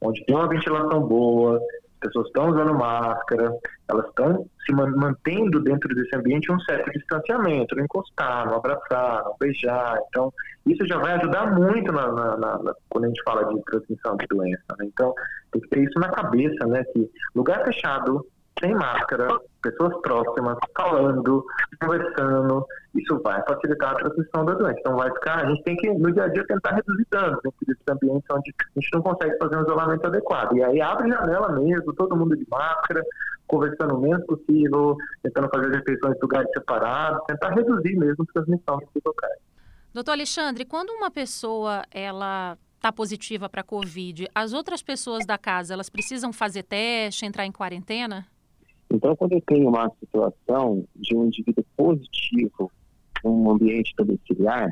onde 0.00 0.24
tem 0.24 0.34
uma 0.34 0.48
ventilação 0.48 1.00
boa, 1.00 1.60
pessoas 1.98 2.26
estão 2.26 2.50
usando 2.50 2.74
máscara, 2.74 3.52
elas 3.88 4.06
estão 4.06 4.46
se 4.64 4.72
mantendo 4.72 5.60
dentro 5.60 5.94
desse 5.94 6.14
ambiente 6.14 6.52
um 6.52 6.60
certo 6.60 6.90
distanciamento, 6.92 7.74
não 7.74 7.84
encostar, 7.84 8.46
não 8.46 8.56
abraçar, 8.56 9.24
não 9.24 9.36
beijar. 9.40 9.98
Então, 10.08 10.32
isso 10.66 10.86
já 10.86 10.98
vai 10.98 11.12
ajudar 11.12 11.54
muito 11.54 11.90
na, 11.92 12.12
na, 12.12 12.36
na, 12.36 12.74
quando 12.90 13.04
a 13.04 13.08
gente 13.08 13.22
fala 13.22 13.44
de 13.52 13.62
transmissão 13.62 14.16
de 14.16 14.26
doença. 14.26 14.64
Né? 14.78 14.86
Então, 14.86 15.14
tem 15.52 15.62
que 15.62 15.68
ter 15.68 15.84
isso 15.84 15.98
na 15.98 16.10
cabeça, 16.10 16.66
né? 16.66 16.84
Que 16.92 17.10
lugar 17.34 17.64
fechado, 17.64 18.26
sem 18.60 18.74
máscara, 18.74 19.28
pessoas 19.62 20.00
próximas, 20.00 20.56
falando, 20.76 21.44
conversando, 21.80 22.66
isso 22.94 23.20
vai 23.22 23.42
facilitar 23.46 23.92
a 23.92 23.94
transmissão 23.96 24.44
da 24.44 24.54
doença. 24.54 24.78
Então 24.80 24.96
vai 24.96 25.10
ficar, 25.12 25.44
a 25.44 25.50
gente 25.50 25.62
tem 25.62 25.76
que 25.76 25.90
no 25.90 26.12
dia 26.12 26.24
a 26.24 26.28
dia 26.28 26.46
tentar 26.46 26.74
reduzir 26.74 27.06
danos 27.10 27.38
dentro 27.42 27.58
desses 27.66 27.82
ambientes 27.88 28.28
onde 28.30 28.54
a 28.58 28.80
gente 28.80 28.90
não 28.94 29.02
consegue 29.02 29.38
fazer 29.38 29.56
um 29.56 29.62
isolamento 29.62 30.06
adequado. 30.06 30.56
E 30.56 30.62
aí 30.62 30.80
abre 30.80 31.08
janela 31.08 31.52
mesmo, 31.52 31.94
todo 31.94 32.16
mundo 32.16 32.36
de 32.36 32.46
máscara, 32.50 33.02
conversando 33.46 33.96
o 33.96 34.00
menos 34.00 34.24
possível, 34.26 34.96
tentando 35.22 35.48
fazer 35.48 35.70
refeições 35.74 36.16
em 36.16 36.20
lugares 36.20 36.50
separados, 36.52 37.24
tentar 37.26 37.50
reduzir 37.50 37.96
mesmo 37.96 38.24
a 38.28 38.32
transmissão 38.32 38.78
desses 38.78 39.02
locais. 39.04 39.38
Doutor 39.92 40.12
Alexandre, 40.12 40.64
quando 40.64 40.90
uma 40.90 41.10
pessoa 41.10 41.82
ela 41.90 42.56
está 42.76 42.92
positiva 42.92 43.48
para 43.48 43.62
a 43.62 43.64
Covid, 43.64 44.28
as 44.34 44.52
outras 44.52 44.82
pessoas 44.82 45.26
da 45.26 45.36
casa 45.36 45.74
elas 45.74 45.90
precisam 45.90 46.32
fazer 46.32 46.62
teste, 46.62 47.26
entrar 47.26 47.44
em 47.44 47.52
quarentena? 47.52 48.26
Então, 49.08 49.16
quando 49.16 49.32
eu 49.32 49.40
tenho 49.40 49.70
uma 49.70 49.90
situação 50.00 50.84
de 50.94 51.16
um 51.16 51.24
indivíduo 51.24 51.64
positivo 51.74 52.70
num 53.24 53.52
ambiente 53.52 53.94
domiciliar, 53.96 54.70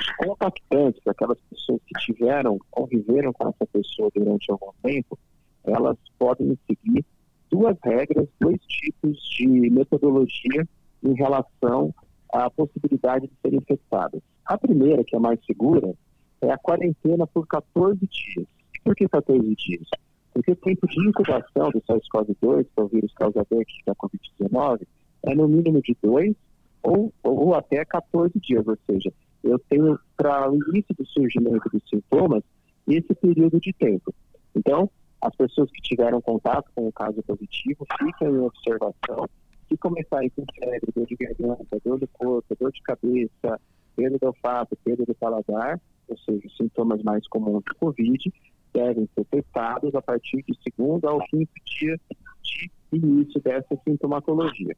os 0.00 0.10
compactantes, 0.16 1.06
aquelas 1.06 1.36
pessoas 1.50 1.82
que 1.86 2.00
tiveram, 2.00 2.58
conviveram 2.70 3.30
com 3.34 3.46
essa 3.46 3.66
pessoa 3.66 4.10
durante 4.14 4.50
algum 4.50 4.70
tempo, 4.82 5.18
elas 5.64 5.98
podem 6.18 6.58
seguir 6.66 7.04
duas 7.50 7.76
regras, 7.84 8.26
dois 8.40 8.58
tipos 8.66 9.20
de 9.36 9.46
metodologia 9.46 10.66
em 11.02 11.12
relação 11.12 11.94
à 12.32 12.48
possibilidade 12.48 13.26
de 13.26 13.34
serem 13.42 13.58
infectadas. 13.58 14.22
A 14.46 14.56
primeira, 14.56 15.04
que 15.04 15.14
é 15.14 15.18
mais 15.18 15.38
segura, 15.44 15.92
é 16.40 16.50
a 16.50 16.56
quarentena 16.56 17.26
por 17.26 17.46
14 17.46 18.00
dias. 18.06 18.46
Por 18.82 18.96
que 18.96 19.06
14 19.06 19.54
dias? 19.56 19.86
Porque 20.34 20.50
o 20.50 20.56
tempo 20.56 20.86
de 20.88 21.08
incubação 21.08 21.70
do 21.70 21.80
SARS-CoV-2, 21.82 22.64
que 22.64 22.80
é 22.80 22.82
o 22.82 22.88
vírus 22.88 23.14
causador 23.14 23.64
da 23.86 23.94
Covid-19, 23.94 24.82
é 25.22 25.34
no 25.34 25.46
mínimo 25.46 25.80
de 25.80 25.96
2 26.02 26.34
ou, 26.82 27.12
ou 27.22 27.54
até 27.54 27.84
14 27.84 28.32
dias. 28.40 28.66
Ou 28.66 28.76
seja, 28.84 29.12
eu 29.44 29.58
tenho, 29.70 29.98
para 30.16 30.50
o 30.50 30.56
início 30.56 30.94
do 30.98 31.06
surgimento 31.06 31.70
dos 31.72 31.82
sintomas, 31.88 32.42
esse 32.88 33.14
período 33.14 33.60
de 33.60 33.72
tempo. 33.72 34.12
Então, 34.54 34.90
as 35.20 35.34
pessoas 35.36 35.70
que 35.70 35.80
tiveram 35.80 36.20
contato 36.20 36.70
com 36.74 36.88
o 36.88 36.92
caso 36.92 37.22
positivo 37.22 37.86
ficam 37.98 38.28
em 38.28 38.40
observação. 38.40 39.28
Se 39.68 39.76
começarem 39.78 40.28
com 40.30 40.44
febre, 40.58 40.92
dor 40.94 41.06
de 41.06 41.16
garganta, 41.16 41.80
dor 41.84 41.98
do 41.98 42.08
corpo, 42.08 42.56
dor 42.58 42.72
de 42.72 42.82
cabeça, 42.82 43.60
perda 43.96 44.18
do 44.18 44.26
olfato, 44.26 44.76
perda 44.84 45.04
do 45.06 45.14
paladar, 45.14 45.80
ou 46.08 46.18
seja, 46.18 46.48
sintomas 46.56 47.02
mais 47.02 47.26
comuns 47.28 47.62
do 47.64 47.74
Covid, 47.76 48.32
devem 48.74 49.08
ser 49.14 49.24
testados 49.26 49.94
a 49.94 50.02
partir 50.02 50.42
de 50.42 50.58
segundo 50.62 51.08
ao 51.08 51.20
quinto 51.26 51.52
dia 51.64 51.98
de 52.42 52.70
início 52.92 53.40
dessa 53.40 53.76
sintomatologia. 53.84 54.76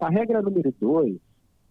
A 0.00 0.08
regra 0.08 0.42
número 0.42 0.74
dois 0.80 1.16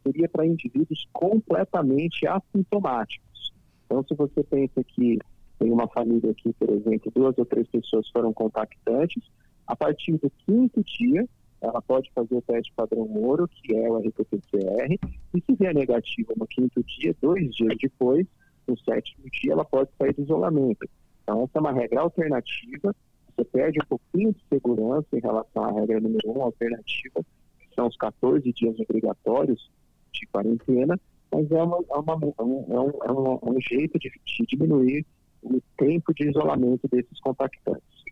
seria 0.04 0.30
para 0.30 0.46
indivíduos 0.46 1.08
completamente 1.12 2.28
assintomáticos. 2.28 3.54
Então, 3.86 4.04
se 4.08 4.14
você 4.16 4.44
pensa 4.44 4.84
que 4.84 5.20
tem 5.60 5.72
uma 5.72 5.88
família 5.88 6.32
aqui, 6.32 6.54
por 6.54 6.70
exemplo, 6.70 7.12
duas 7.14 7.38
ou 7.38 7.46
três 7.46 7.68
pessoas 7.68 8.08
foram 8.10 8.32
contactantes, 8.34 9.24
a 9.68 9.76
partir 9.76 10.14
do 10.18 10.32
quinto 10.46 10.84
dia, 10.84 11.28
ela 11.62 11.82
pode 11.82 12.12
fazer 12.14 12.36
o 12.36 12.42
teste 12.42 12.72
padrão 12.76 13.08
Moro, 13.08 13.48
que 13.48 13.76
é 13.76 13.90
o 13.90 13.98
RT-PCR, 13.98 15.00
e 15.34 15.42
se 15.42 15.56
vier 15.56 15.74
negativo 15.74 16.34
no 16.38 16.46
quinto 16.46 16.84
dia, 16.84 17.16
dois 17.22 17.56
dias 17.56 17.76
depois, 17.82 18.28
no 18.68 18.78
sétimo 18.80 19.26
dia, 19.32 19.54
ela 19.54 19.66
pode 19.66 19.90
sair 19.98 20.14
do 20.14 20.22
isolamento. 20.22 20.88
Então, 21.26 21.44
essa 21.44 21.58
é 21.58 21.60
uma 21.60 21.74
regra 21.74 22.02
alternativa. 22.02 22.96
Você 23.36 23.44
perde 23.46 23.80
um 23.84 23.88
pouquinho 23.88 24.32
de 24.32 24.44
segurança 24.48 25.08
em 25.12 25.20
relação 25.20 25.64
à 25.64 25.72
regra 25.72 26.00
número 26.00 26.32
um, 26.32 26.44
alternativa, 26.44 27.26
que 27.60 27.76
são 27.76 27.88
os 27.88 27.98
14 27.98 28.54
dias 28.54 28.80
obrigatórios 28.80 29.72
de 30.14 30.28
quarentena, 30.28 31.00
mas 31.32 31.52
é, 31.52 31.64
uma, 31.64 31.78
é, 31.78 31.98
uma, 31.98 32.14
é, 32.14 32.44
um, 32.44 32.66
é, 32.70 33.12
um, 33.12 33.40
é 33.42 33.50
um, 33.50 33.60
jeito 33.60 33.98
de, 33.98 34.12
de 34.24 34.46
diminuir 34.48 35.04
o 35.42 35.60
tempo 35.76 36.14
de 36.14 36.30
isolamento 36.30 36.88
desses 36.88 37.20
contactantes. 37.20 38.06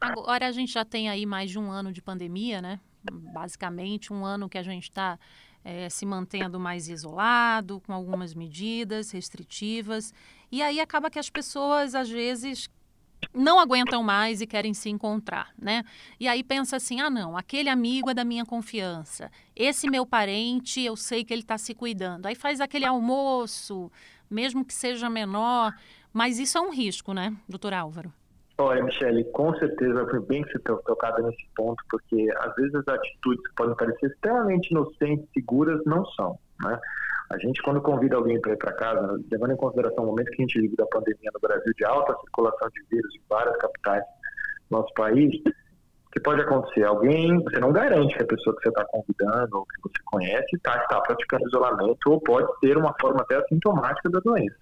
Agora 0.00 0.46
a 0.46 0.52
gente 0.52 0.72
já 0.72 0.84
tem 0.84 1.10
aí 1.10 1.26
mais 1.26 1.50
de 1.50 1.58
um 1.58 1.70
ano 1.70 1.92
de 1.92 2.00
pandemia, 2.00 2.62
né? 2.62 2.80
Basicamente, 3.34 4.12
um 4.12 4.24
ano 4.24 4.48
que 4.48 4.56
a 4.56 4.62
gente 4.62 4.84
está 4.84 5.18
é, 5.62 5.88
se 5.88 6.06
mantendo 6.06 6.58
mais 6.58 6.88
isolado, 6.88 7.80
com 7.80 7.92
algumas 7.92 8.34
medidas 8.34 9.10
restritivas. 9.10 10.12
E 10.50 10.62
aí 10.62 10.80
acaba 10.80 11.10
que 11.10 11.18
as 11.18 11.30
pessoas, 11.30 11.94
às 11.94 12.08
vezes, 12.10 12.68
não 13.34 13.60
aguentam 13.60 14.02
mais 14.02 14.40
e 14.40 14.46
querem 14.46 14.74
se 14.74 14.88
encontrar, 14.90 15.50
né? 15.60 15.84
E 16.18 16.26
aí 16.26 16.42
pensa 16.42 16.76
assim: 16.76 17.00
ah, 17.00 17.10
não, 17.10 17.36
aquele 17.36 17.68
amigo 17.68 18.10
é 18.10 18.14
da 18.14 18.24
minha 18.24 18.44
confiança, 18.44 19.30
esse 19.54 19.88
meu 19.88 20.04
parente, 20.06 20.82
eu 20.82 20.96
sei 20.96 21.24
que 21.24 21.32
ele 21.32 21.42
está 21.42 21.58
se 21.58 21.74
cuidando. 21.74 22.26
Aí 22.26 22.34
faz 22.34 22.60
aquele 22.60 22.86
almoço, 22.86 23.90
mesmo 24.30 24.64
que 24.64 24.74
seja 24.74 25.08
menor, 25.08 25.72
mas 26.12 26.38
isso 26.38 26.58
é 26.58 26.60
um 26.60 26.72
risco, 26.72 27.12
né, 27.12 27.34
doutor 27.48 27.72
Álvaro? 27.72 28.12
Olha, 28.58 28.84
Michele, 28.84 29.24
com 29.32 29.54
certeza 29.54 30.06
foi 30.10 30.20
bem 30.20 30.42
que 30.42 30.52
você 30.52 30.58
ter 30.58 30.76
tocado 30.82 31.22
nesse 31.22 31.48
ponto, 31.56 31.82
porque 31.88 32.28
às 32.40 32.54
vezes 32.56 32.74
as 32.74 32.88
atitudes 32.88 33.48
que 33.48 33.54
podem 33.54 33.74
parecer 33.74 34.06
extremamente 34.06 34.70
inocentes, 34.70 35.26
seguras, 35.32 35.80
não 35.86 36.04
são. 36.10 36.38
Né? 36.62 36.78
A 37.30 37.38
gente, 37.38 37.62
quando 37.62 37.80
convida 37.80 38.16
alguém 38.16 38.40
para 38.40 38.52
ir 38.52 38.56
para 38.56 38.72
casa, 38.72 39.20
levando 39.30 39.52
em 39.52 39.56
consideração 39.56 40.02
o 40.02 40.06
momento 40.08 40.30
que 40.32 40.42
a 40.42 40.46
gente 40.46 40.60
vive 40.60 40.74
da 40.74 40.86
pandemia 40.86 41.30
no 41.32 41.40
Brasil, 41.40 41.72
de 41.76 41.84
alta 41.84 42.16
circulação 42.20 42.68
de 42.70 42.82
vírus 42.90 43.14
em 43.14 43.22
várias 43.28 43.56
capitais 43.56 44.02
do 44.68 44.78
nosso 44.78 44.92
país, 44.94 45.40
o 45.46 46.10
que 46.10 46.20
pode 46.20 46.40
acontecer? 46.40 46.82
Alguém, 46.82 47.38
você 47.44 47.60
não 47.60 47.72
garante 47.72 48.16
que 48.16 48.22
a 48.24 48.26
pessoa 48.26 48.56
que 48.56 48.62
você 48.62 48.68
está 48.70 48.84
convidando 48.86 49.58
ou 49.58 49.64
que 49.64 49.80
você 49.80 50.02
conhece 50.06 50.56
está 50.56 50.76
tá 50.88 51.00
praticando 51.02 51.46
isolamento 51.46 52.10
ou 52.10 52.20
pode 52.20 52.48
ter 52.60 52.76
uma 52.76 52.92
forma 53.00 53.20
até 53.20 53.36
assintomática 53.36 54.10
da 54.10 54.18
doença. 54.18 54.56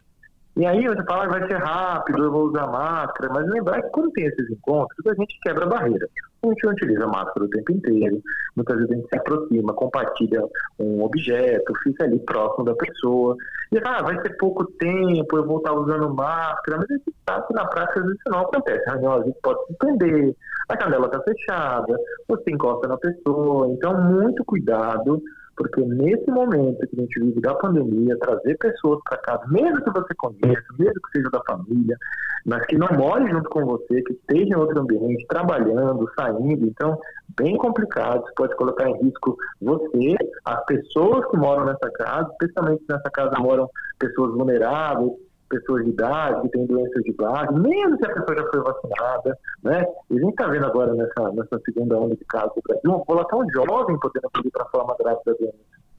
E 0.58 0.66
aí 0.66 0.88
você 0.88 1.04
fala 1.04 1.28
vai 1.28 1.46
ser 1.46 1.56
rápido, 1.56 2.24
eu 2.24 2.32
vou 2.32 2.46
usar 2.46 2.66
máscara, 2.66 3.32
mas 3.32 3.48
lembrar 3.48 3.80
que 3.80 3.90
quando 3.90 4.10
tem 4.10 4.24
esses 4.24 4.50
encontros, 4.50 5.06
a 5.06 5.14
gente 5.14 5.38
quebra 5.40 5.64
a 5.64 5.68
barreira. 5.68 6.08
A 6.42 6.48
gente 6.48 6.64
não 6.64 6.72
utiliza 6.72 7.06
máscara 7.06 7.44
o 7.46 7.48
tempo 7.48 7.72
inteiro, 7.72 8.20
muitas 8.56 8.76
vezes 8.76 8.90
a 8.90 8.94
gente 8.96 9.08
se 9.08 9.16
aproxima, 9.18 9.72
compartilha 9.72 10.42
um 10.80 11.04
objeto, 11.04 11.72
fica 11.84 12.02
ali 12.02 12.18
próximo 12.18 12.64
da 12.64 12.74
pessoa. 12.74 13.36
E 13.70 13.78
ah, 13.84 14.02
vai 14.02 14.20
ser 14.20 14.36
pouco 14.36 14.64
tempo, 14.64 15.36
eu 15.36 15.46
vou 15.46 15.58
estar 15.58 15.74
usando 15.74 16.12
máscara, 16.12 16.78
mas 16.78 16.90
a 16.90 16.94
gente 16.94 17.14
sabe 17.28 17.46
que 17.46 17.54
na 17.54 17.66
prática 17.66 18.00
isso 18.00 18.18
não 18.26 18.40
acontece. 18.40 18.90
A 18.90 18.92
reunião 18.94 19.34
pode 19.40 19.64
se 19.64 19.74
prender, 19.78 20.34
a 20.68 20.82
janela 20.82 21.06
está 21.06 21.22
fechada, 21.22 21.96
você 22.26 22.50
encosta 22.50 22.88
na 22.88 22.96
pessoa, 22.96 23.68
então 23.68 24.02
muito 24.02 24.44
cuidado 24.44 25.22
porque 25.58 25.84
nesse 25.84 26.30
momento 26.30 26.78
que 26.86 26.96
a 26.96 27.00
gente 27.00 27.20
vive 27.20 27.40
da 27.40 27.52
pandemia, 27.54 28.16
trazer 28.20 28.56
pessoas 28.58 29.00
para 29.04 29.18
casa, 29.18 29.42
mesmo 29.48 29.82
que 29.82 29.90
você 29.90 30.14
conheça, 30.16 30.64
mesmo 30.78 30.94
que 30.94 31.10
seja 31.16 31.28
da 31.30 31.42
família, 31.44 31.98
mas 32.46 32.64
que 32.66 32.78
não 32.78 32.88
more 32.96 33.28
junto 33.28 33.50
com 33.50 33.66
você, 33.66 34.00
que 34.02 34.12
esteja 34.12 34.54
em 34.54 34.56
outro 34.56 34.80
ambiente, 34.80 35.26
trabalhando, 35.28 36.08
saindo, 36.18 36.64
então, 36.64 36.98
bem 37.36 37.56
complicado, 37.56 38.22
isso 38.24 38.34
pode 38.36 38.54
colocar 38.56 38.88
em 38.88 39.02
risco 39.02 39.36
você, 39.60 40.16
as 40.44 40.64
pessoas 40.64 41.28
que 41.28 41.36
moram 41.36 41.66
nessa 41.66 41.90
casa, 41.90 42.30
especialmente 42.30 42.84
nessa 42.88 43.10
casa 43.10 43.38
moram 43.40 43.68
pessoas 43.98 44.32
vulneráveis, 44.32 45.10
pessoas 45.48 45.84
de 45.84 45.90
idade, 45.90 46.42
que 46.42 46.48
têm 46.50 46.66
doenças 46.66 47.02
de 47.02 47.12
base, 47.12 47.52
mesmo 47.54 47.96
se 47.96 48.04
a 48.04 48.14
pessoa 48.14 48.38
já 48.38 48.50
foi 48.50 48.60
vacinada, 48.60 49.38
né? 49.62 49.86
E 50.10 50.16
a 50.16 50.20
gente 50.20 50.30
está 50.30 50.46
vendo 50.46 50.66
agora 50.66 50.94
nessa, 50.94 51.32
nessa 51.32 51.60
segunda 51.64 51.98
onda 51.98 52.14
de 52.14 52.24
casos 52.26 52.52
do 52.54 52.62
Brasil, 52.62 52.90
uma 52.90 52.98
população 52.98 53.46
jovem 53.50 53.98
podendo 53.98 54.28
vir 54.42 54.50
para 54.50 54.64
a 54.64 54.68
forma 54.68 54.96
grave 54.98 55.20
da 55.24 55.32
doença. 55.32 55.58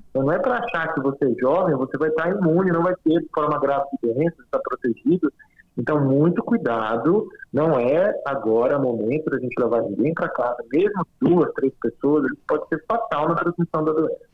Então 0.09 0.23
não 0.23 0.31
é 0.33 0.39
para 0.39 0.57
achar 0.57 0.93
que 0.93 1.01
você 1.01 1.25
é 1.25 1.33
jovem, 1.39 1.75
você 1.75 1.97
vai 1.97 2.09
estar 2.09 2.29
imune, 2.29 2.71
não 2.71 2.83
vai 2.83 2.95
ter 3.03 3.25
forma 3.33 3.59
grave 3.59 3.85
de 3.93 4.13
doença, 4.13 4.35
está 4.41 4.59
protegido. 4.59 5.31
Então, 5.77 6.03
muito 6.03 6.43
cuidado, 6.43 7.29
não 7.53 7.79
é 7.79 8.13
agora 8.25 8.77
o 8.77 8.81
momento 8.81 9.29
da 9.29 9.39
gente 9.39 9.55
levar 9.57 9.81
ninguém 9.83 10.13
para 10.13 10.27
casa, 10.27 10.57
mesmo 10.73 11.07
duas, 11.21 11.53
três 11.53 11.71
pessoas, 11.81 12.29
pode 12.45 12.67
ser 12.67 12.83
fatal 12.85 13.29
na 13.29 13.35
transmissão 13.35 13.85
da 13.85 13.93
doença. 13.93 14.29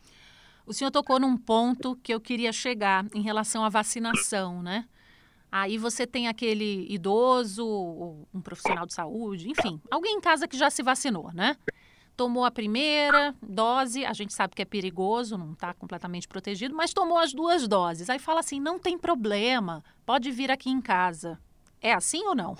O 0.65 0.73
senhor 0.73 0.89
tocou 0.89 1.19
num 1.19 1.37
ponto 1.37 1.95
que 1.97 2.11
eu 2.11 2.19
queria 2.19 2.51
chegar 2.51 3.05
em 3.13 3.21
relação 3.21 3.63
à 3.63 3.69
vacinação, 3.69 4.63
né? 4.63 4.85
Aí 5.57 5.77
você 5.77 6.05
tem 6.05 6.27
aquele 6.27 6.85
idoso, 6.93 7.65
um 8.33 8.41
profissional 8.41 8.85
de 8.85 8.93
saúde, 8.93 9.49
enfim, 9.49 9.79
alguém 9.89 10.17
em 10.17 10.19
casa 10.19 10.49
que 10.49 10.57
já 10.57 10.69
se 10.69 10.83
vacinou, 10.83 11.31
né? 11.33 11.55
Tomou 12.17 12.43
a 12.43 12.51
primeira 12.51 13.33
dose, 13.41 14.03
a 14.03 14.11
gente 14.11 14.33
sabe 14.33 14.53
que 14.53 14.61
é 14.61 14.65
perigoso, 14.65 15.37
não 15.37 15.53
está 15.53 15.73
completamente 15.73 16.27
protegido, 16.27 16.75
mas 16.75 16.93
tomou 16.93 17.17
as 17.17 17.33
duas 17.33 17.69
doses. 17.69 18.09
Aí 18.09 18.19
fala 18.19 18.41
assim: 18.41 18.59
não 18.59 18.77
tem 18.77 18.99
problema, 18.99 19.81
pode 20.05 20.29
vir 20.29 20.51
aqui 20.51 20.69
em 20.69 20.81
casa. 20.81 21.39
É 21.81 21.93
assim 21.93 22.21
ou 22.25 22.35
não? 22.35 22.57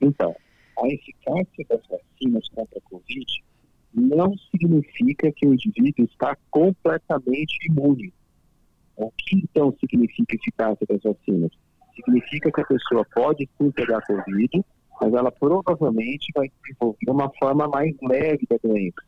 Então, 0.00 0.36
a 0.80 0.86
eficácia 0.86 1.66
das 1.68 1.82
vacinas 1.88 2.48
contra 2.50 2.78
a 2.78 2.82
Covid 2.88 3.44
não 3.92 4.32
significa 4.52 5.32
que 5.32 5.44
o 5.44 5.54
indivíduo 5.54 6.04
está 6.04 6.36
completamente 6.52 7.58
imune. 7.68 8.14
O 8.94 9.10
que 9.10 9.34
então 9.34 9.76
significa 9.80 10.36
eficácia 10.36 10.86
das 10.88 11.02
vacinas? 11.02 11.50
Significa 12.04 12.50
que 12.50 12.60
a 12.60 12.66
pessoa 12.66 13.04
pode 13.14 13.48
sim 13.58 13.70
pegar 13.70 14.00
Covid, 14.02 14.64
mas 15.00 15.14
ela 15.14 15.30
provavelmente 15.32 16.26
vai 16.34 16.50
desenvolver 16.62 17.10
uma 17.10 17.30
forma 17.38 17.66
mais 17.68 17.94
leve 18.02 18.46
da 18.48 18.56
doença. 18.62 19.02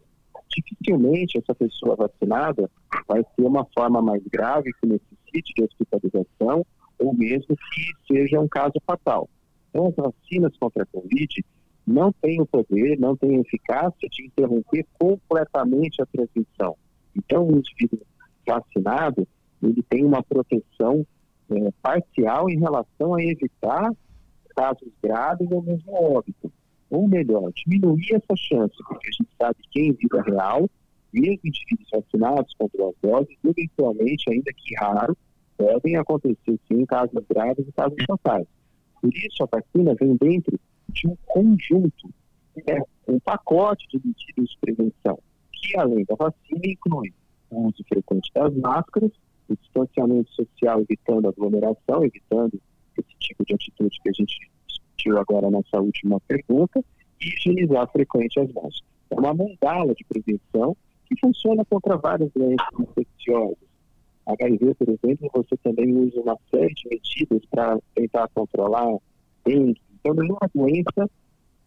Dificilmente 0.49 1.39
essa 1.39 1.55
pessoa 1.55 1.97
vacinada 1.97 2.71
vai 3.09 3.23
ter 3.23 3.45
uma 3.45 3.67
forma 3.75 4.01
mais 4.03 4.23
grave 4.31 4.73
que 4.75 4.87
necessite 4.87 5.55
de 5.57 5.65
hospitalização 5.65 6.65
ou 6.99 7.15
mesmo 7.15 7.57
que 7.57 7.93
seja 8.07 8.41
um 8.41 8.49
caso 8.49 8.75
fatal. 8.87 9.29
Então, 9.71 9.89
as 9.89 9.95
vacinas 9.95 10.57
contra 10.59 10.83
a 10.83 10.87
Covid 10.87 11.45
não 11.87 12.13
têm 12.13 12.41
o 12.41 12.47
poder, 12.47 12.99
não 12.99 13.17
têm 13.17 13.39
a 13.39 13.41
eficácia 13.41 14.09
de 14.09 14.27
interromper 14.27 14.87
completamente 14.99 16.01
a 16.01 16.07
transmissão. 16.07 16.77
Então, 17.17 17.49
o 17.49 17.59
indivíduo 17.59 18.01
vacinado, 18.47 19.27
ele 19.63 19.83
tem 19.89 20.05
uma 20.05 20.23
proteção 20.23 21.07
é, 21.51 21.71
parcial 21.83 22.49
em 22.49 22.59
relação 22.59 23.15
a 23.15 23.23
evitar 23.23 23.91
casos 24.55 24.89
graves 25.03 25.49
ou 25.51 25.63
mesmo 25.63 25.93
óbito. 25.93 26.53
Ou 26.91 27.09
melhor, 27.09 27.51
diminuir 27.55 28.15
essa 28.15 28.37
chance, 28.37 28.77
porque 28.87 29.09
a 29.09 29.13
gente 29.13 29.31
sabe 29.41 29.57
que 29.71 29.81
em 29.81 29.93
vida 29.93 30.21
real, 30.23 30.69
mesmo 31.13 31.41
indivíduos 31.45 31.89
vacinados 31.91 32.55
com 32.59 32.69
duas 32.75 32.95
doses, 33.03 33.37
eventualmente, 33.45 34.31
ainda 34.31 34.52
que 34.52 34.75
raro, 34.78 35.17
podem 35.57 35.97
acontecer 35.97 36.59
sim 36.69 36.85
casos 36.85 37.25
graves 37.28 37.67
e 37.67 37.73
casos 37.73 37.97
fatais. 38.07 38.47
Por 39.00 39.11
isso, 39.15 39.43
a 39.43 39.47
vacina 39.47 39.95
vem 39.99 40.17
dentro 40.17 40.59
de 40.91 41.09
um 41.09 41.17
conjunto, 41.25 42.11
né, 42.69 42.83
um 43.09 43.19
pacote 43.21 43.89
de 43.89 43.97
medidas 43.97 44.50
de 44.50 44.59
prevenção, 44.61 45.19
que 45.52 45.78
além 45.78 46.05
da 46.05 46.15
vacina 46.15 46.61
inclui 46.65 47.13
o 47.50 47.69
uso 47.69 47.85
frequente 47.89 48.31
das 48.35 48.55
máscaras, 48.57 49.11
o 49.49 49.57
distanciamento 49.57 50.31
social, 50.33 50.81
evitando 50.81 51.28
aglomeração, 51.28 52.05
evitando 52.05 52.61
esse 52.99 53.15
tipo 53.19 53.45
de 53.45 53.55
atitude 53.55 54.00
que 54.02 54.09
a 54.09 54.13
gente 54.13 54.50
discutiu 54.67 55.19
agora 55.19 55.50
nessa 55.50 55.81
última 55.81 56.21
pergunta, 56.21 56.83
e 57.21 57.28
higienizar 57.28 57.91
frequente 57.91 58.41
as 58.41 58.52
mãos. 58.52 58.83
É 59.11 59.15
uma 59.15 59.35
mandala 59.35 59.95
de 59.95 60.05
prevenção 60.05 60.76
que 61.07 61.19
funciona 61.21 61.65
contra 61.65 61.97
várias 61.97 62.31
doenças 62.33 62.69
infecciosas. 62.78 63.73
HIV, 64.26 64.75
por 64.75 64.89
exemplo, 64.89 65.31
você 65.35 65.57
também 65.59 65.97
usa 65.97 66.21
uma 66.21 66.39
série 66.50 66.75
de 66.75 66.89
medidas 66.89 67.43
para 67.50 67.78
tentar 67.95 68.28
controlar 68.28 68.97
dengue. 69.45 69.81
Então, 69.95 70.15
não 70.15 70.25
é 70.25 70.28
uma 70.28 70.50
doença 70.55 71.11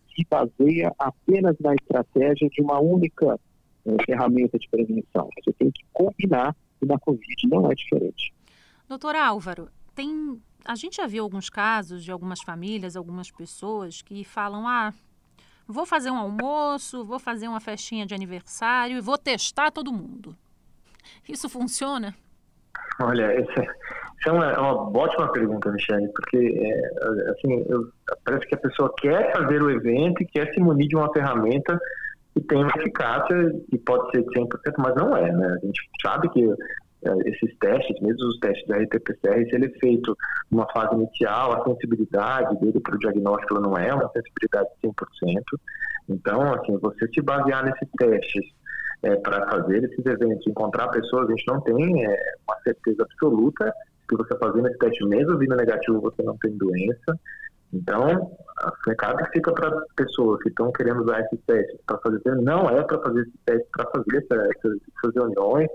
que 0.07 0.25
baseia 0.29 0.93
apenas 0.97 1.55
na 1.59 1.75
estratégia 1.75 2.49
de 2.49 2.61
uma 2.61 2.79
única 2.79 3.37
eh, 3.85 3.97
ferramenta 4.05 4.57
de 4.57 4.69
prevenção. 4.69 5.29
Você 5.37 5.51
tem 5.53 5.69
que 5.71 5.83
combinar 5.91 6.55
e 6.81 6.85
na 6.85 6.99
Covid 6.99 7.47
não 7.47 7.71
é 7.71 7.75
diferente. 7.75 8.33
Doutor 8.87 9.15
Álvaro, 9.15 9.69
tem, 9.93 10.39
a 10.63 10.75
gente 10.75 10.97
já 10.97 11.07
viu 11.07 11.23
alguns 11.23 11.49
casos 11.49 12.03
de 12.03 12.11
algumas 12.11 12.41
famílias, 12.41 12.95
algumas 12.95 13.31
pessoas 13.31 14.01
que 14.01 14.23
falam: 14.23 14.67
ah, 14.67 14.93
vou 15.67 15.85
fazer 15.85 16.11
um 16.11 16.17
almoço, 16.17 17.05
vou 17.05 17.19
fazer 17.19 17.47
uma 17.47 17.59
festinha 17.59 18.05
de 18.05 18.13
aniversário 18.13 18.97
e 18.97 19.01
vou 19.01 19.17
testar 19.17 19.71
todo 19.71 19.91
mundo. 19.91 20.35
Isso 21.27 21.49
funciona? 21.49 22.15
Olha, 22.99 23.25
essa, 23.25 23.61
essa 23.61 24.29
é, 24.29 24.31
uma, 24.31 24.51
é 24.51 24.57
uma, 24.57 24.97
ótima 24.97 25.31
pergunta, 25.31 25.71
Michele, 25.71 26.07
porque 26.09 26.37
é, 26.37 27.29
assim, 27.31 27.65
eu, 27.67 27.89
parece 28.23 28.47
que 28.47 28.55
a 28.55 28.59
pessoa 28.59 28.93
quer 28.97 29.31
fazer 29.33 29.61
o 29.61 29.69
evento 29.69 30.21
e 30.21 30.25
quer 30.25 30.53
se 30.53 30.59
munir 30.59 30.87
de 30.87 30.95
uma 30.95 31.11
ferramenta 31.11 31.79
e 32.35 32.41
tem 32.41 32.57
uma 32.59 32.73
eficácia 32.77 33.35
que 33.69 33.77
pode 33.79 34.11
ser 34.11 34.23
100%, 34.23 34.47
mas 34.77 34.95
não 34.95 35.15
é, 35.15 35.31
né? 35.31 35.57
A 35.61 35.65
gente 35.65 35.81
sabe 36.01 36.29
que 36.29 36.43
é, 36.43 37.29
esses 37.29 37.57
testes, 37.59 37.99
mesmo 38.01 38.27
os 38.27 38.39
testes 38.39 38.67
da 38.67 38.77
RT-PCR, 38.77 39.49
se 39.49 39.55
ele 39.55 39.67
é 39.67 39.79
feito 39.79 40.17
numa 40.51 40.67
fase 40.73 40.95
inicial, 40.95 41.53
a 41.53 41.63
sensibilidade 41.63 42.59
dele 42.59 42.79
para 42.79 42.95
o 42.95 42.99
diagnóstico 42.99 43.59
não 43.59 43.77
é 43.77 43.93
uma 43.93 44.09
sensibilidade 44.09 44.69
de 44.81 44.89
100%. 44.89 45.41
Então, 46.09 46.53
assim, 46.53 46.77
você 46.77 47.07
se 47.07 47.21
basear 47.21 47.63
nesses 47.63 47.89
testes 47.97 48.45
é, 49.03 49.15
para 49.17 49.47
fazer 49.49 49.83
esses 49.83 50.05
eventos, 50.05 50.45
encontrar 50.47 50.87
pessoas, 50.89 51.27
a 51.27 51.31
gente 51.31 51.47
não 51.47 51.61
tem 51.61 52.05
é, 52.05 52.17
uma 52.47 52.59
certeza 52.63 53.03
absoluta 53.03 53.73
que 54.07 54.15
você 54.15 54.37
fazendo 54.37 54.67
esse 54.67 54.77
teste 54.77 55.05
mesmo 55.05 55.37
vindo 55.37 55.55
negativo, 55.55 56.01
você 56.01 56.21
não 56.23 56.37
tem 56.37 56.51
doença. 56.57 57.19
Então, 57.75 58.31
a 58.57 58.71
recado 58.87 59.25
fica 59.33 59.51
para 59.51 59.71
pessoas 59.95 60.41
que 60.41 60.49
estão 60.49 60.71
querendo 60.71 61.03
usar 61.03 61.21
esses 61.21 61.39
testes 61.45 61.79
para 61.85 61.97
fazer, 61.99 62.35
não 62.37 62.69
é 62.69 62.81
para 62.83 62.99
fazer 63.01 63.21
esse 63.21 63.37
teste 63.45 63.67
para 63.71 63.85
fazer 63.91 64.17
essas, 64.17 64.77
essas 64.97 65.13
reuniões. 65.13 65.69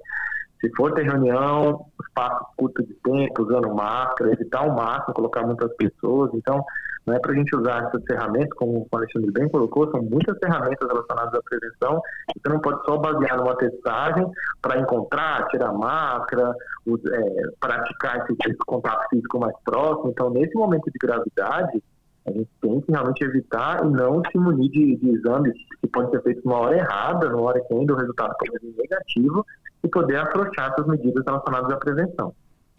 Se 0.61 0.71
for 0.77 0.93
ter 0.93 1.05
reunião, 1.05 1.87
espaço 2.07 2.47
curto 2.57 2.83
de 2.83 2.95
tempo, 3.03 3.43
usando 3.43 3.75
máscara, 3.75 4.33
evitar 4.33 4.63
o 4.63 4.75
máximo, 4.75 5.15
colocar 5.15 5.43
muitas 5.47 5.75
pessoas. 5.77 6.31
Então, 6.35 6.63
não 7.07 7.15
é 7.15 7.19
para 7.19 7.33
a 7.33 7.35
gente 7.35 7.57
usar 7.57 7.87
essas 7.87 8.05
ferramentas, 8.05 8.53
como 8.59 8.87
o 8.91 8.97
Alexandre 8.97 9.31
bem 9.33 9.49
colocou, 9.49 9.91
são 9.91 10.03
muitas 10.03 10.39
ferramentas 10.39 10.87
relacionadas 10.87 11.35
à 11.35 11.43
prevenção. 11.43 12.03
Você 12.37 12.53
não 12.53 12.61
pode 12.61 12.85
só 12.85 12.99
basear 12.99 13.39
numa 13.39 13.57
testagem 13.57 14.31
para 14.61 14.79
encontrar, 14.81 15.47
tirar 15.49 15.73
máscara, 15.73 16.53
é, 16.87 17.43
praticar 17.59 18.19
esse 18.19 18.37
tipo 18.37 18.51
de 18.51 18.67
contato 18.67 19.09
físico 19.09 19.41
mais 19.41 19.57
próximo. 19.65 20.11
Então, 20.11 20.31
nesse 20.31 20.55
momento 20.55 20.91
de 20.91 20.99
gravidade, 20.99 21.83
a 22.31 22.39
gente 22.39 22.51
tem 22.61 22.81
que 22.81 22.93
realmente 22.93 23.25
evitar 23.25 23.85
e 23.85 23.89
não 23.89 24.23
se 24.31 24.39
munir 24.39 24.71
de, 24.71 24.97
de 24.97 25.11
exames 25.11 25.55
que 25.81 25.87
podem 25.89 26.11
ser 26.11 26.23
feitos 26.23 26.45
numa 26.45 26.59
hora 26.59 26.77
errada, 26.77 27.29
numa 27.29 27.43
hora 27.43 27.61
que 27.61 27.75
ainda 27.75 27.95
o 27.95 27.97
resultado 27.97 28.35
pode 28.39 28.61
ser 28.61 28.75
negativo, 28.77 29.47
e 29.83 29.89
poder 29.89 30.17
afrouxar 30.17 30.73
essas 30.73 30.87
medidas 30.87 31.25
relacionadas 31.25 31.73
à 31.73 31.77
prevenção. 31.77 32.35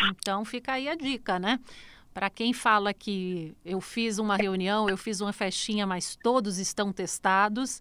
Então 0.09 0.45
fica 0.45 0.73
aí 0.73 0.87
a 0.87 0.95
dica, 0.95 1.39
né? 1.39 1.59
Para 2.13 2.29
quem 2.29 2.53
fala 2.53 2.93
que 2.93 3.55
eu 3.63 3.79
fiz 3.79 4.17
uma 4.17 4.35
reunião, 4.35 4.89
eu 4.89 4.97
fiz 4.97 5.21
uma 5.21 5.31
festinha, 5.31 5.87
mas 5.87 6.17
todos 6.21 6.57
estão 6.59 6.91
testados, 6.91 7.79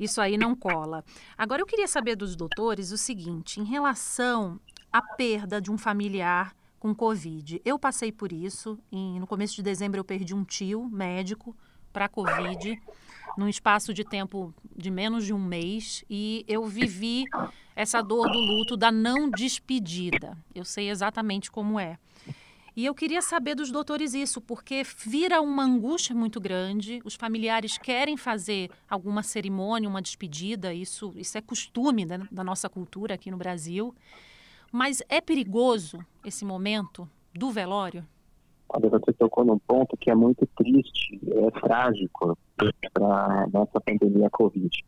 isso 0.00 0.20
aí 0.20 0.36
não 0.36 0.54
cola. 0.54 1.04
Agora 1.36 1.62
eu 1.62 1.66
queria 1.66 1.86
saber 1.86 2.16
dos 2.16 2.34
doutores 2.34 2.90
o 2.90 2.98
seguinte, 2.98 3.60
em 3.60 3.64
relação 3.64 4.58
à 4.92 5.00
perda 5.00 5.60
de 5.60 5.70
um 5.70 5.78
familiar 5.78 6.54
com 6.78 6.94
Covid. 6.94 7.60
Eu 7.64 7.78
passei 7.78 8.12
por 8.12 8.32
isso. 8.32 8.78
Em, 8.90 9.18
no 9.18 9.26
começo 9.26 9.56
de 9.56 9.62
dezembro, 9.62 9.98
eu 9.98 10.04
perdi 10.04 10.34
um 10.34 10.44
tio 10.44 10.88
médico 10.88 11.56
para 11.92 12.08
Covid, 12.08 12.80
num 13.36 13.48
espaço 13.48 13.92
de 13.92 14.04
tempo 14.04 14.54
de 14.76 14.90
menos 14.90 15.24
de 15.24 15.32
um 15.32 15.38
mês. 15.38 16.04
E 16.08 16.44
eu 16.46 16.64
vivi 16.66 17.24
essa 17.74 18.02
dor 18.02 18.30
do 18.30 18.38
luto 18.38 18.76
da 18.76 18.92
não 18.92 19.30
despedida. 19.30 20.36
Eu 20.54 20.64
sei 20.64 20.90
exatamente 20.90 21.50
como 21.50 21.78
é. 21.78 21.98
E 22.78 22.86
eu 22.86 22.94
queria 22.94 23.20
saber 23.20 23.56
dos 23.56 23.72
doutores 23.72 24.14
isso, 24.14 24.40
porque 24.40 24.84
vira 25.04 25.40
uma 25.40 25.64
angústia 25.64 26.14
muito 26.14 26.40
grande, 26.40 27.00
os 27.04 27.16
familiares 27.16 27.76
querem 27.76 28.16
fazer 28.16 28.70
alguma 28.88 29.20
cerimônia, 29.24 29.88
uma 29.88 30.00
despedida, 30.00 30.72
isso, 30.72 31.12
isso 31.16 31.36
é 31.36 31.40
costume 31.40 32.06
da 32.06 32.44
nossa 32.44 32.68
cultura 32.68 33.14
aqui 33.14 33.32
no 33.32 33.36
Brasil. 33.36 33.92
Mas 34.72 35.02
é 35.08 35.20
perigoso 35.20 35.98
esse 36.24 36.44
momento 36.44 37.08
do 37.34 37.50
velório? 37.50 38.04
Olha, 38.68 38.90
você 38.90 39.12
tocou 39.14 39.44
num 39.44 39.58
ponto 39.58 39.96
que 39.96 40.10
é 40.10 40.14
muito 40.14 40.46
triste, 40.56 41.18
é 41.26 41.50
trágico 41.60 42.36
para 42.92 43.44
a 43.44 43.46
nossa 43.50 43.80
pandemia 43.80 44.28
Covid. 44.30 44.84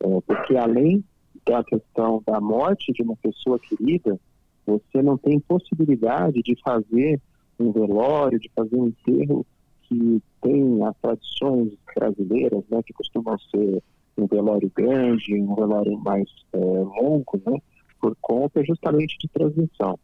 É, 0.00 0.20
porque 0.22 0.56
além 0.56 1.04
da 1.46 1.62
questão 1.62 2.22
da 2.26 2.40
morte 2.40 2.92
de 2.92 3.02
uma 3.02 3.16
pessoa 3.16 3.58
querida, 3.58 4.18
você 4.66 5.02
não 5.02 5.16
tem 5.16 5.38
possibilidade 5.38 6.42
de 6.42 6.60
fazer 6.62 7.20
um 7.58 7.70
velório, 7.70 8.38
de 8.38 8.50
fazer 8.54 8.76
um 8.76 8.88
enterro 8.88 9.46
que 9.82 10.22
tem 10.40 10.82
as 10.84 10.96
tradições 10.98 11.72
brasileiras, 11.94 12.64
né, 12.70 12.82
que 12.82 12.92
costumam 12.92 13.38
ser 13.50 13.82
um 14.16 14.26
velório 14.26 14.70
grande, 14.74 15.40
um 15.40 15.54
velório 15.54 15.98
mais 15.98 16.28
é, 16.52 16.58
longo, 16.58 17.40
né, 17.46 17.58
por 18.00 18.16
conta 18.20 18.64
justamente 18.64 19.16
de 19.18 19.28
transmissão. 19.28 19.98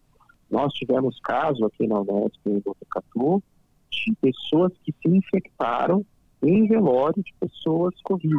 Nós 0.51 0.73
tivemos 0.75 1.19
caso 1.21 1.65
aqui 1.65 1.87
na 1.87 2.01
Unesp 2.01 2.47
em 2.47 2.61
Botucatu 2.61 3.43
de 3.91 4.15
pessoas 4.21 4.73
que 4.85 4.93
se 4.93 5.09
infectaram 5.09 6.05
em 6.43 6.67
velório 6.67 7.23
de 7.23 7.35
pessoas 7.41 7.95
Covid. 8.03 8.37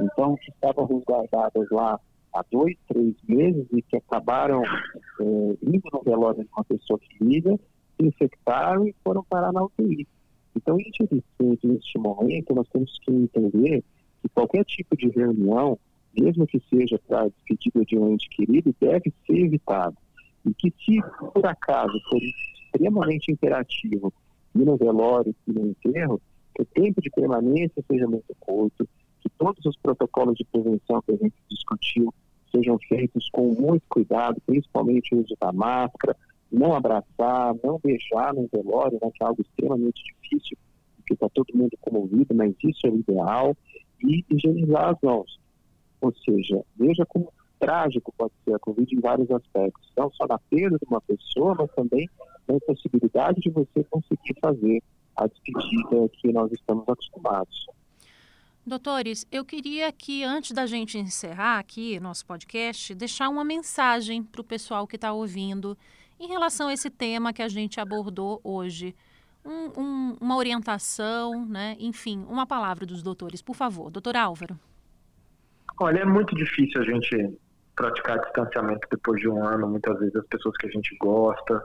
Então, 0.00 0.36
que 0.36 0.50
estavam 0.50 0.86
resguardadas 0.86 1.66
lá 1.70 1.98
há 2.34 2.44
dois, 2.50 2.76
três 2.88 3.14
meses 3.26 3.66
e 3.72 3.80
que 3.82 3.96
acabaram 3.96 4.62
é, 4.64 5.24
indo 5.62 5.88
no 5.92 6.02
velório 6.02 6.42
de 6.42 6.50
uma 6.54 6.64
pessoa 6.64 6.98
querida 6.98 7.58
se 7.96 8.06
infectaram 8.06 8.86
e 8.86 8.94
foram 9.02 9.24
parar 9.24 9.52
na 9.52 9.64
UTI. 9.64 10.06
Então, 10.54 10.76
infelizmente, 10.78 11.66
neste 11.66 11.98
momento, 11.98 12.54
nós 12.54 12.68
temos 12.68 12.98
que 13.02 13.10
entender 13.10 13.82
que 14.22 14.28
qualquer 14.28 14.64
tipo 14.64 14.96
de 14.96 15.08
reunião, 15.08 15.78
mesmo 16.18 16.46
que 16.46 16.62
seja 16.70 16.98
para 17.06 17.28
despedida 17.28 17.84
de 17.84 17.98
um 17.98 18.12
ente 18.12 18.28
querido, 18.30 18.74
deve 18.80 19.12
ser 19.26 19.36
evitado. 19.36 19.96
E 20.44 20.54
que 20.54 20.72
se, 20.84 21.00
por 21.34 21.46
acaso, 21.46 21.98
for 22.08 22.20
extremamente 22.22 23.32
imperativo 23.32 24.12
ir 24.54 24.64
no 24.64 24.76
velório 24.76 25.34
e 25.46 25.52
no 25.52 25.68
enterro, 25.68 26.20
que 26.54 26.62
o 26.62 26.66
tempo 26.66 27.00
de 27.00 27.10
permanência 27.10 27.84
seja 27.90 28.06
muito 28.06 28.34
curto, 28.40 28.88
que 29.20 29.28
todos 29.38 29.64
os 29.64 29.76
protocolos 29.76 30.36
de 30.36 30.44
prevenção 30.44 31.02
que 31.02 31.12
a 31.12 31.16
gente 31.16 31.34
discutiu 31.50 32.12
sejam 32.50 32.78
feitos 32.88 33.28
com 33.30 33.52
muito 33.52 33.82
cuidado, 33.88 34.40
principalmente 34.46 35.14
o 35.14 35.20
uso 35.20 35.36
da 35.40 35.52
máscara, 35.52 36.16
não 36.50 36.74
abraçar, 36.74 37.54
não 37.62 37.78
beijar 37.82 38.32
no 38.32 38.48
velório, 38.50 38.98
né, 39.02 39.10
que 39.14 39.22
é 39.22 39.26
algo 39.26 39.42
extremamente 39.42 40.02
difícil, 40.04 40.56
porque 40.96 41.14
está 41.14 41.28
todo 41.28 41.54
mundo 41.54 41.76
comovido, 41.80 42.34
mas 42.34 42.54
isso 42.64 42.86
é 42.86 42.90
o 42.90 42.98
ideal, 42.98 43.56
e 44.02 44.24
higienizar 44.30 44.90
as 44.90 45.00
mãos. 45.02 45.38
Ou 46.06 46.14
seja, 46.24 46.62
veja 46.76 47.04
como 47.04 47.32
trágico 47.58 48.12
pode 48.16 48.32
ser 48.44 48.54
a 48.54 48.58
Covid 48.58 48.94
em 48.94 49.00
vários 49.00 49.30
aspectos, 49.30 49.90
não 49.96 50.10
só 50.12 50.26
na 50.26 50.38
perda 50.38 50.78
de 50.78 50.86
uma 50.88 51.00
pessoa, 51.00 51.54
mas 51.58 51.70
também 51.74 52.08
na 52.46 52.54
impossibilidade 52.54 53.40
de 53.40 53.50
você 53.50 53.82
conseguir 53.90 54.38
fazer 54.40 54.82
a 55.16 55.26
despedida 55.26 56.08
que 56.12 56.32
nós 56.32 56.52
estamos 56.52 56.88
acostumados. 56.88 57.66
Doutores, 58.64 59.26
eu 59.32 59.44
queria 59.44 59.90
que, 59.90 60.22
antes 60.22 60.52
da 60.52 60.66
gente 60.66 60.98
encerrar 60.98 61.58
aqui 61.58 61.98
nosso 61.98 62.26
podcast, 62.26 62.94
deixar 62.94 63.28
uma 63.28 63.44
mensagem 63.44 64.22
para 64.22 64.40
o 64.40 64.44
pessoal 64.44 64.86
que 64.86 64.96
está 64.96 65.12
ouvindo 65.12 65.76
em 66.20 66.28
relação 66.28 66.68
a 66.68 66.72
esse 66.72 66.90
tema 66.90 67.32
que 67.32 67.42
a 67.42 67.48
gente 67.48 67.80
abordou 67.80 68.40
hoje. 68.42 68.94
Um, 69.44 69.80
um, 69.80 70.16
uma 70.20 70.36
orientação, 70.36 71.46
né? 71.46 71.76
enfim, 71.78 72.24
uma 72.28 72.44
palavra 72.46 72.84
dos 72.84 73.02
doutores, 73.02 73.40
por 73.40 73.54
favor. 73.54 73.90
Doutor 73.90 74.16
Álvaro. 74.16 74.58
Olha, 75.78 76.00
é 76.00 76.04
muito 76.04 76.34
difícil 76.34 76.80
a 76.80 76.84
gente 76.84 77.38
praticar 77.74 78.18
distanciamento 78.20 78.88
depois 78.90 79.20
de 79.20 79.28
um 79.28 79.44
ano, 79.44 79.68
muitas 79.68 79.98
vezes 79.98 80.16
as 80.16 80.26
pessoas 80.26 80.56
que 80.56 80.66
a 80.66 80.70
gente 80.70 80.96
gosta. 80.98 81.62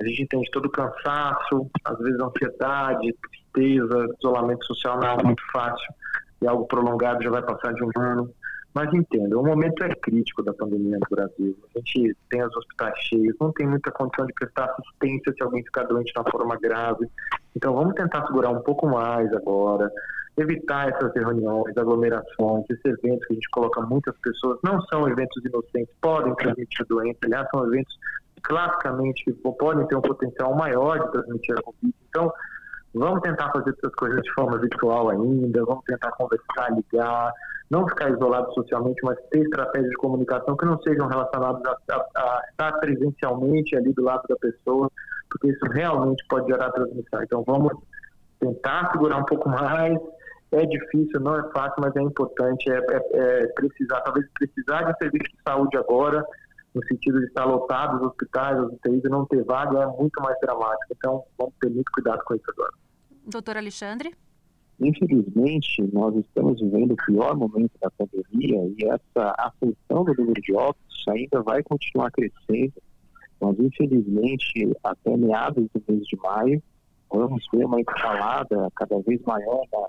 A 0.00 0.04
gente 0.06 0.22
entende 0.22 0.50
todo 0.50 0.66
o 0.66 0.70
cansaço, 0.70 1.70
às 1.84 1.98
vezes 1.98 2.18
ansiedade, 2.18 3.14
tristeza, 3.52 4.08
isolamento 4.18 4.64
social 4.64 4.98
não 4.98 5.08
é 5.08 5.22
muito 5.22 5.42
fácil 5.52 5.94
e 6.40 6.46
algo 6.46 6.66
prolongado 6.66 7.22
já 7.22 7.30
vai 7.30 7.42
passar 7.42 7.74
de 7.74 7.84
um 7.84 7.90
ano. 7.96 8.32
Mas 8.72 8.92
entenda, 8.94 9.36
o 9.36 9.44
momento 9.44 9.82
é 9.82 9.88
crítico 9.96 10.44
da 10.44 10.54
pandemia 10.54 10.96
no 10.96 11.16
Brasil. 11.16 11.56
A 11.74 11.78
gente 11.78 12.16
tem 12.30 12.42
os 12.42 12.56
hospitais 12.56 12.96
cheios, 13.00 13.36
não 13.40 13.52
tem 13.52 13.66
muita 13.66 13.90
condição 13.90 14.24
de 14.26 14.32
prestar 14.32 14.66
assistência 14.66 15.34
se 15.36 15.42
alguém 15.42 15.64
ficar 15.64 15.82
doente 15.84 16.12
de 16.12 16.18
uma 16.18 16.30
forma 16.30 16.56
grave. 16.56 17.06
Então 17.54 17.74
vamos 17.74 17.94
tentar 17.94 18.24
segurar 18.26 18.50
um 18.50 18.62
pouco 18.62 18.86
mais 18.86 19.30
agora, 19.34 19.90
evitar 20.40 20.88
essas 20.88 21.12
reuniões, 21.14 21.76
aglomerações, 21.76 22.64
esses 22.70 22.84
eventos 22.84 23.26
que 23.26 23.32
a 23.32 23.34
gente 23.34 23.50
coloca 23.50 23.80
muitas 23.82 24.16
pessoas. 24.18 24.58
Não 24.64 24.80
são 24.82 25.08
eventos 25.08 25.44
inocentes, 25.44 25.94
podem 26.00 26.34
transmitir 26.34 26.86
doença, 26.86 27.18
aliás, 27.24 27.46
são 27.50 27.66
eventos 27.66 27.98
classicamente 28.42 29.24
que 29.24 29.32
podem 29.32 29.86
ter 29.86 29.96
um 29.96 30.00
potencial 30.00 30.54
maior 30.54 30.98
de 30.98 31.12
transmitir 31.12 31.54
a 31.58 31.62
Covid. 31.62 31.94
Então, 32.08 32.32
vamos 32.94 33.20
tentar 33.20 33.50
fazer 33.52 33.70
essas 33.70 33.94
coisas 33.94 34.20
de 34.22 34.32
forma 34.32 34.58
virtual 34.58 35.10
ainda, 35.10 35.64
vamos 35.64 35.84
tentar 35.84 36.10
conversar, 36.12 36.72
ligar, 36.74 37.32
não 37.70 37.86
ficar 37.86 38.10
isolado 38.10 38.52
socialmente, 38.52 39.00
mas 39.04 39.16
ter 39.30 39.42
estratégias 39.42 39.90
de 39.90 39.96
comunicação 39.96 40.56
que 40.56 40.66
não 40.66 40.80
sejam 40.82 41.06
relacionadas 41.06 41.62
a, 41.64 41.94
a, 41.94 41.98
a, 42.16 42.42
estar 42.50 42.72
presencialmente 42.80 43.76
ali 43.76 43.92
do 43.92 44.02
lado 44.02 44.24
da 44.28 44.36
pessoa, 44.36 44.90
porque 45.30 45.48
isso 45.48 45.64
realmente 45.66 46.24
pode 46.28 46.48
gerar 46.48 46.70
transmissão. 46.72 47.22
Então 47.22 47.44
vamos 47.46 47.72
tentar 48.40 48.90
segurar 48.90 49.18
um 49.18 49.24
pouco 49.24 49.48
mais. 49.48 49.96
É 50.52 50.66
difícil, 50.66 51.20
não 51.20 51.36
é 51.36 51.50
fácil, 51.52 51.76
mas 51.80 51.94
é 51.94 52.02
importante. 52.02 52.70
É, 52.70 52.76
é, 52.76 53.42
é 53.42 53.46
precisar, 53.48 54.00
talvez 54.00 54.26
precisar 54.34 54.82
de 54.82 54.98
serviço 54.98 55.30
de 55.30 55.42
saúde 55.46 55.76
agora, 55.76 56.24
no 56.74 56.84
sentido 56.86 57.20
de 57.20 57.26
estar 57.26 57.44
lotados 57.44 58.00
os 58.00 58.08
hospitais, 58.08 58.58
os 58.58 58.72
UTIs 58.72 59.04
e 59.04 59.08
não 59.08 59.24
ter 59.26 59.44
vaga, 59.44 59.82
é 59.82 59.86
muito 59.86 60.20
mais 60.20 60.36
dramático. 60.40 60.92
Então 60.96 61.24
vamos 61.38 61.54
ter 61.60 61.70
muito 61.70 61.90
cuidado 61.92 62.22
com 62.24 62.34
isso 62.34 62.44
agora. 62.48 62.72
Doutor 63.26 63.56
Alexandre? 63.56 64.14
Infelizmente, 64.80 65.82
nós 65.92 66.16
estamos 66.16 66.58
vivendo 66.58 66.92
o 66.92 66.96
pior 66.96 67.36
momento 67.36 67.72
da 67.80 67.90
pandemia 67.90 68.72
e 68.78 68.86
essa 68.86 69.34
aflição 69.38 70.04
do 70.04 70.14
número 70.14 70.40
de 70.40 70.54
óbitos 70.54 71.04
ainda 71.08 71.42
vai 71.42 71.62
continuar 71.62 72.10
crescendo. 72.10 72.72
Nós, 73.40 73.58
infelizmente, 73.58 74.72
até 74.82 75.16
meados 75.16 75.68
do 75.74 75.82
mês 75.86 76.06
de 76.06 76.16
maio, 76.16 76.62
vamos 77.10 77.44
ver 77.52 77.66
uma 77.66 77.80
escalada 77.80 78.68
cada 78.74 78.98
vez 79.00 79.20
maior 79.22 79.62
na, 79.70 79.86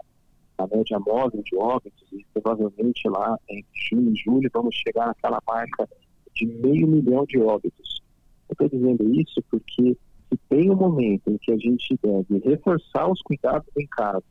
na 0.62 0.68
média 0.76 1.00
móvel 1.00 1.42
de 1.44 1.56
óbitos 1.56 2.08
e 2.12 2.26
provavelmente 2.34 3.08
lá 3.10 3.38
em 3.50 3.66
junho 3.74 4.12
e 4.12 4.16
julho 4.16 4.50
vamos 4.54 4.76
chegar 4.76 5.08
naquela 5.08 5.42
marca 5.48 5.90
de 6.36 6.46
meio 6.46 6.88
milhão 6.88 7.26
de 7.26 7.40
óbitos. 7.40 8.02
Eu 8.50 8.54
estou 8.54 8.70
dizendo 8.70 9.20
isso 9.20 9.42
porque 9.50 9.98
se 10.30 10.38
tem 10.50 10.70
um 10.70 10.76
momento 10.76 11.30
em 11.30 11.38
que 11.38 11.52
a 11.52 11.58
gente 11.58 11.98
deve 12.02 12.40
reforçar 12.40 13.10
os 13.10 13.22
cuidados 13.22 13.68
em 13.78 13.88
casa, 13.88 14.24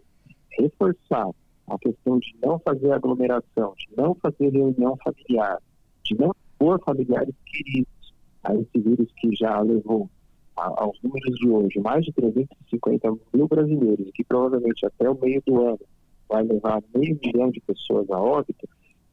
reforçar 0.59 1.29
a 1.69 1.79
questão 1.79 2.19
de 2.19 2.35
não 2.43 2.59
fazer 2.61 2.93
aglomeração, 2.93 3.75
de 3.77 3.89
não 3.97 4.15
fazer 4.15 4.51
reunião 4.51 4.97
familiar, 5.05 5.59
de 6.05 6.15
não 6.17 6.35
pôr 6.59 6.81
familiares 6.85 7.35
queridos 7.47 8.15
a 8.45 8.55
esse 8.55 8.79
vírus 8.79 9.09
que 9.19 9.35
já 9.37 9.61
levou 9.61 10.09
a, 10.57 10.83
aos 10.83 11.01
números 11.03 11.39
de 11.39 11.49
hoje 11.49 11.81
mais 11.81 12.05
de 12.05 12.13
350 12.13 13.13
mil 13.33 13.49
brasileiros, 13.49 14.11
que 14.15 14.25
provavelmente 14.25 14.85
até 14.87 15.09
o 15.09 15.19
meio 15.19 15.43
do 15.47 15.61
ano 15.61 15.79
vai 16.31 16.45
levar 16.45 16.83
meio 16.95 17.19
milhão 17.23 17.51
de 17.51 17.61
pessoas 17.61 18.09
a 18.11 18.19
óbito. 18.19 18.69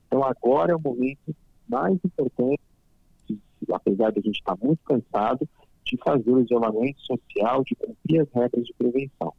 Então 0.06 0.24
agora 0.24 0.72
é 0.72 0.76
o 0.76 0.80
momento 0.80 1.36
mais 1.68 1.98
importante, 2.06 2.62
apesar 3.74 4.12
de 4.12 4.20
a 4.20 4.22
gente 4.22 4.38
estar 4.38 4.56
muito 4.62 4.80
cansado, 4.84 5.50
de 5.84 5.98
fazer 5.98 6.32
o 6.32 6.42
isolamento 6.42 7.02
social, 7.02 7.64
de 7.64 7.76
cumprir 7.76 8.22
as 8.22 8.30
regras 8.32 8.66
de 8.66 8.74
prevenção. 8.74 9.34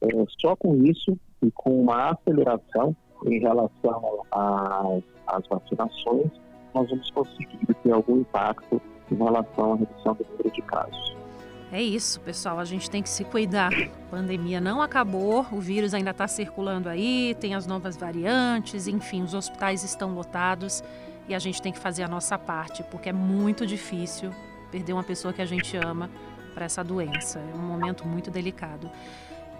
É, 0.00 0.06
só 0.40 0.54
com 0.56 0.76
isso 0.84 1.18
e 1.42 1.50
com 1.50 1.82
uma 1.82 2.10
aceleração 2.10 2.96
em 3.26 3.40
relação 3.40 4.22
às 4.30 5.46
vacinações, 5.48 6.30
nós 6.74 6.88
vamos 6.88 7.10
conseguir 7.10 7.74
ter 7.82 7.92
algum 7.92 8.20
impacto 8.20 8.80
em 9.10 9.16
relação 9.16 9.72
à 9.72 9.76
redução 9.76 10.14
do 10.14 10.24
número 10.24 10.50
de 10.50 10.62
casos. 10.62 11.23
É 11.72 11.82
isso, 11.82 12.20
pessoal. 12.20 12.58
A 12.58 12.64
gente 12.64 12.88
tem 12.88 13.02
que 13.02 13.08
se 13.08 13.24
cuidar. 13.24 13.72
A 13.72 14.10
pandemia 14.10 14.60
não 14.60 14.80
acabou, 14.80 15.46
o 15.50 15.60
vírus 15.60 15.92
ainda 15.92 16.10
está 16.10 16.28
circulando 16.28 16.88
aí, 16.88 17.36
tem 17.40 17.54
as 17.54 17.66
novas 17.66 17.96
variantes, 17.96 18.86
enfim, 18.86 19.22
os 19.22 19.34
hospitais 19.34 19.82
estão 19.82 20.14
lotados 20.14 20.84
e 21.28 21.34
a 21.34 21.38
gente 21.38 21.60
tem 21.60 21.72
que 21.72 21.78
fazer 21.78 22.02
a 22.02 22.08
nossa 22.08 22.38
parte, 22.38 22.82
porque 22.84 23.08
é 23.08 23.12
muito 23.12 23.66
difícil 23.66 24.30
perder 24.70 24.92
uma 24.92 25.02
pessoa 25.02 25.32
que 25.32 25.42
a 25.42 25.46
gente 25.46 25.76
ama 25.76 26.10
para 26.54 26.64
essa 26.64 26.84
doença. 26.84 27.38
É 27.38 27.56
um 27.56 27.62
momento 27.62 28.06
muito 28.06 28.30
delicado. 28.30 28.90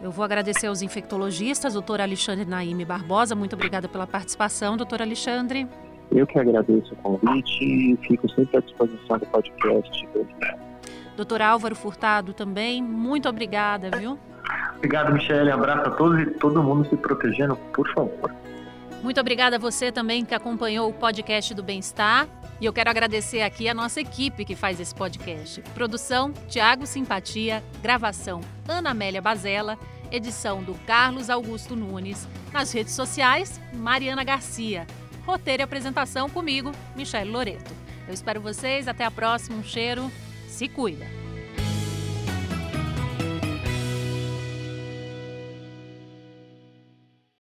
Eu 0.00 0.10
vou 0.10 0.24
agradecer 0.24 0.66
aos 0.66 0.82
infectologistas, 0.82 1.74
doutor 1.74 2.00
Alexandre 2.00 2.44
Naime 2.44 2.84
Barbosa. 2.84 3.34
Muito 3.34 3.54
obrigada 3.54 3.88
pela 3.88 4.06
participação, 4.06 4.76
doutor 4.76 5.00
Alexandre. 5.00 5.66
Eu 6.12 6.26
que 6.26 6.38
agradeço 6.38 6.92
o 6.92 6.96
convite 6.96 7.64
e 7.64 7.96
fico 8.06 8.28
sempre 8.30 8.58
à 8.58 8.60
disposição 8.60 9.18
do 9.18 9.26
podcast. 9.26 10.08
Doutor 11.16 11.42
Álvaro 11.42 11.74
Furtado 11.74 12.32
também, 12.32 12.82
muito 12.82 13.28
obrigada, 13.28 13.90
viu? 13.96 14.18
Obrigado, 14.76 15.12
Michele. 15.12 15.50
Abraço 15.50 15.88
a 15.88 15.90
todos 15.92 16.20
e 16.20 16.26
todo 16.26 16.62
mundo 16.62 16.88
se 16.88 16.96
protegendo, 16.96 17.56
por 17.72 17.88
favor. 17.92 18.34
Muito 19.02 19.20
obrigada 19.20 19.56
a 19.56 19.58
você 19.58 19.92
também 19.92 20.24
que 20.24 20.34
acompanhou 20.34 20.88
o 20.88 20.92
podcast 20.92 21.54
do 21.54 21.62
Bem-Estar. 21.62 22.26
E 22.60 22.64
eu 22.64 22.72
quero 22.72 22.90
agradecer 22.90 23.42
aqui 23.42 23.68
a 23.68 23.74
nossa 23.74 24.00
equipe 24.00 24.44
que 24.44 24.54
faz 24.54 24.80
esse 24.80 24.94
podcast. 24.94 25.60
Produção, 25.74 26.32
Tiago 26.48 26.86
Simpatia. 26.86 27.62
Gravação, 27.82 28.40
Ana 28.68 28.90
Amélia 28.90 29.20
Bazela 29.20 29.78
edição 30.16 30.62
do 30.62 30.74
Carlos 30.86 31.28
Augusto 31.28 31.74
Nunes. 31.74 32.28
Nas 32.52 32.72
redes 32.72 32.92
sociais, 32.92 33.60
Mariana 33.72 34.22
Garcia. 34.22 34.86
Roteiro 35.26 35.62
e 35.62 35.64
apresentação 35.64 36.28
comigo, 36.28 36.70
Michelle 36.94 37.30
Loreto. 37.30 37.72
Eu 38.06 38.14
espero 38.14 38.40
vocês, 38.40 38.86
até 38.86 39.04
a 39.04 39.10
próxima, 39.10 39.56
um 39.56 39.64
cheiro, 39.64 40.10
se 40.54 40.68
cuida! 40.68 41.08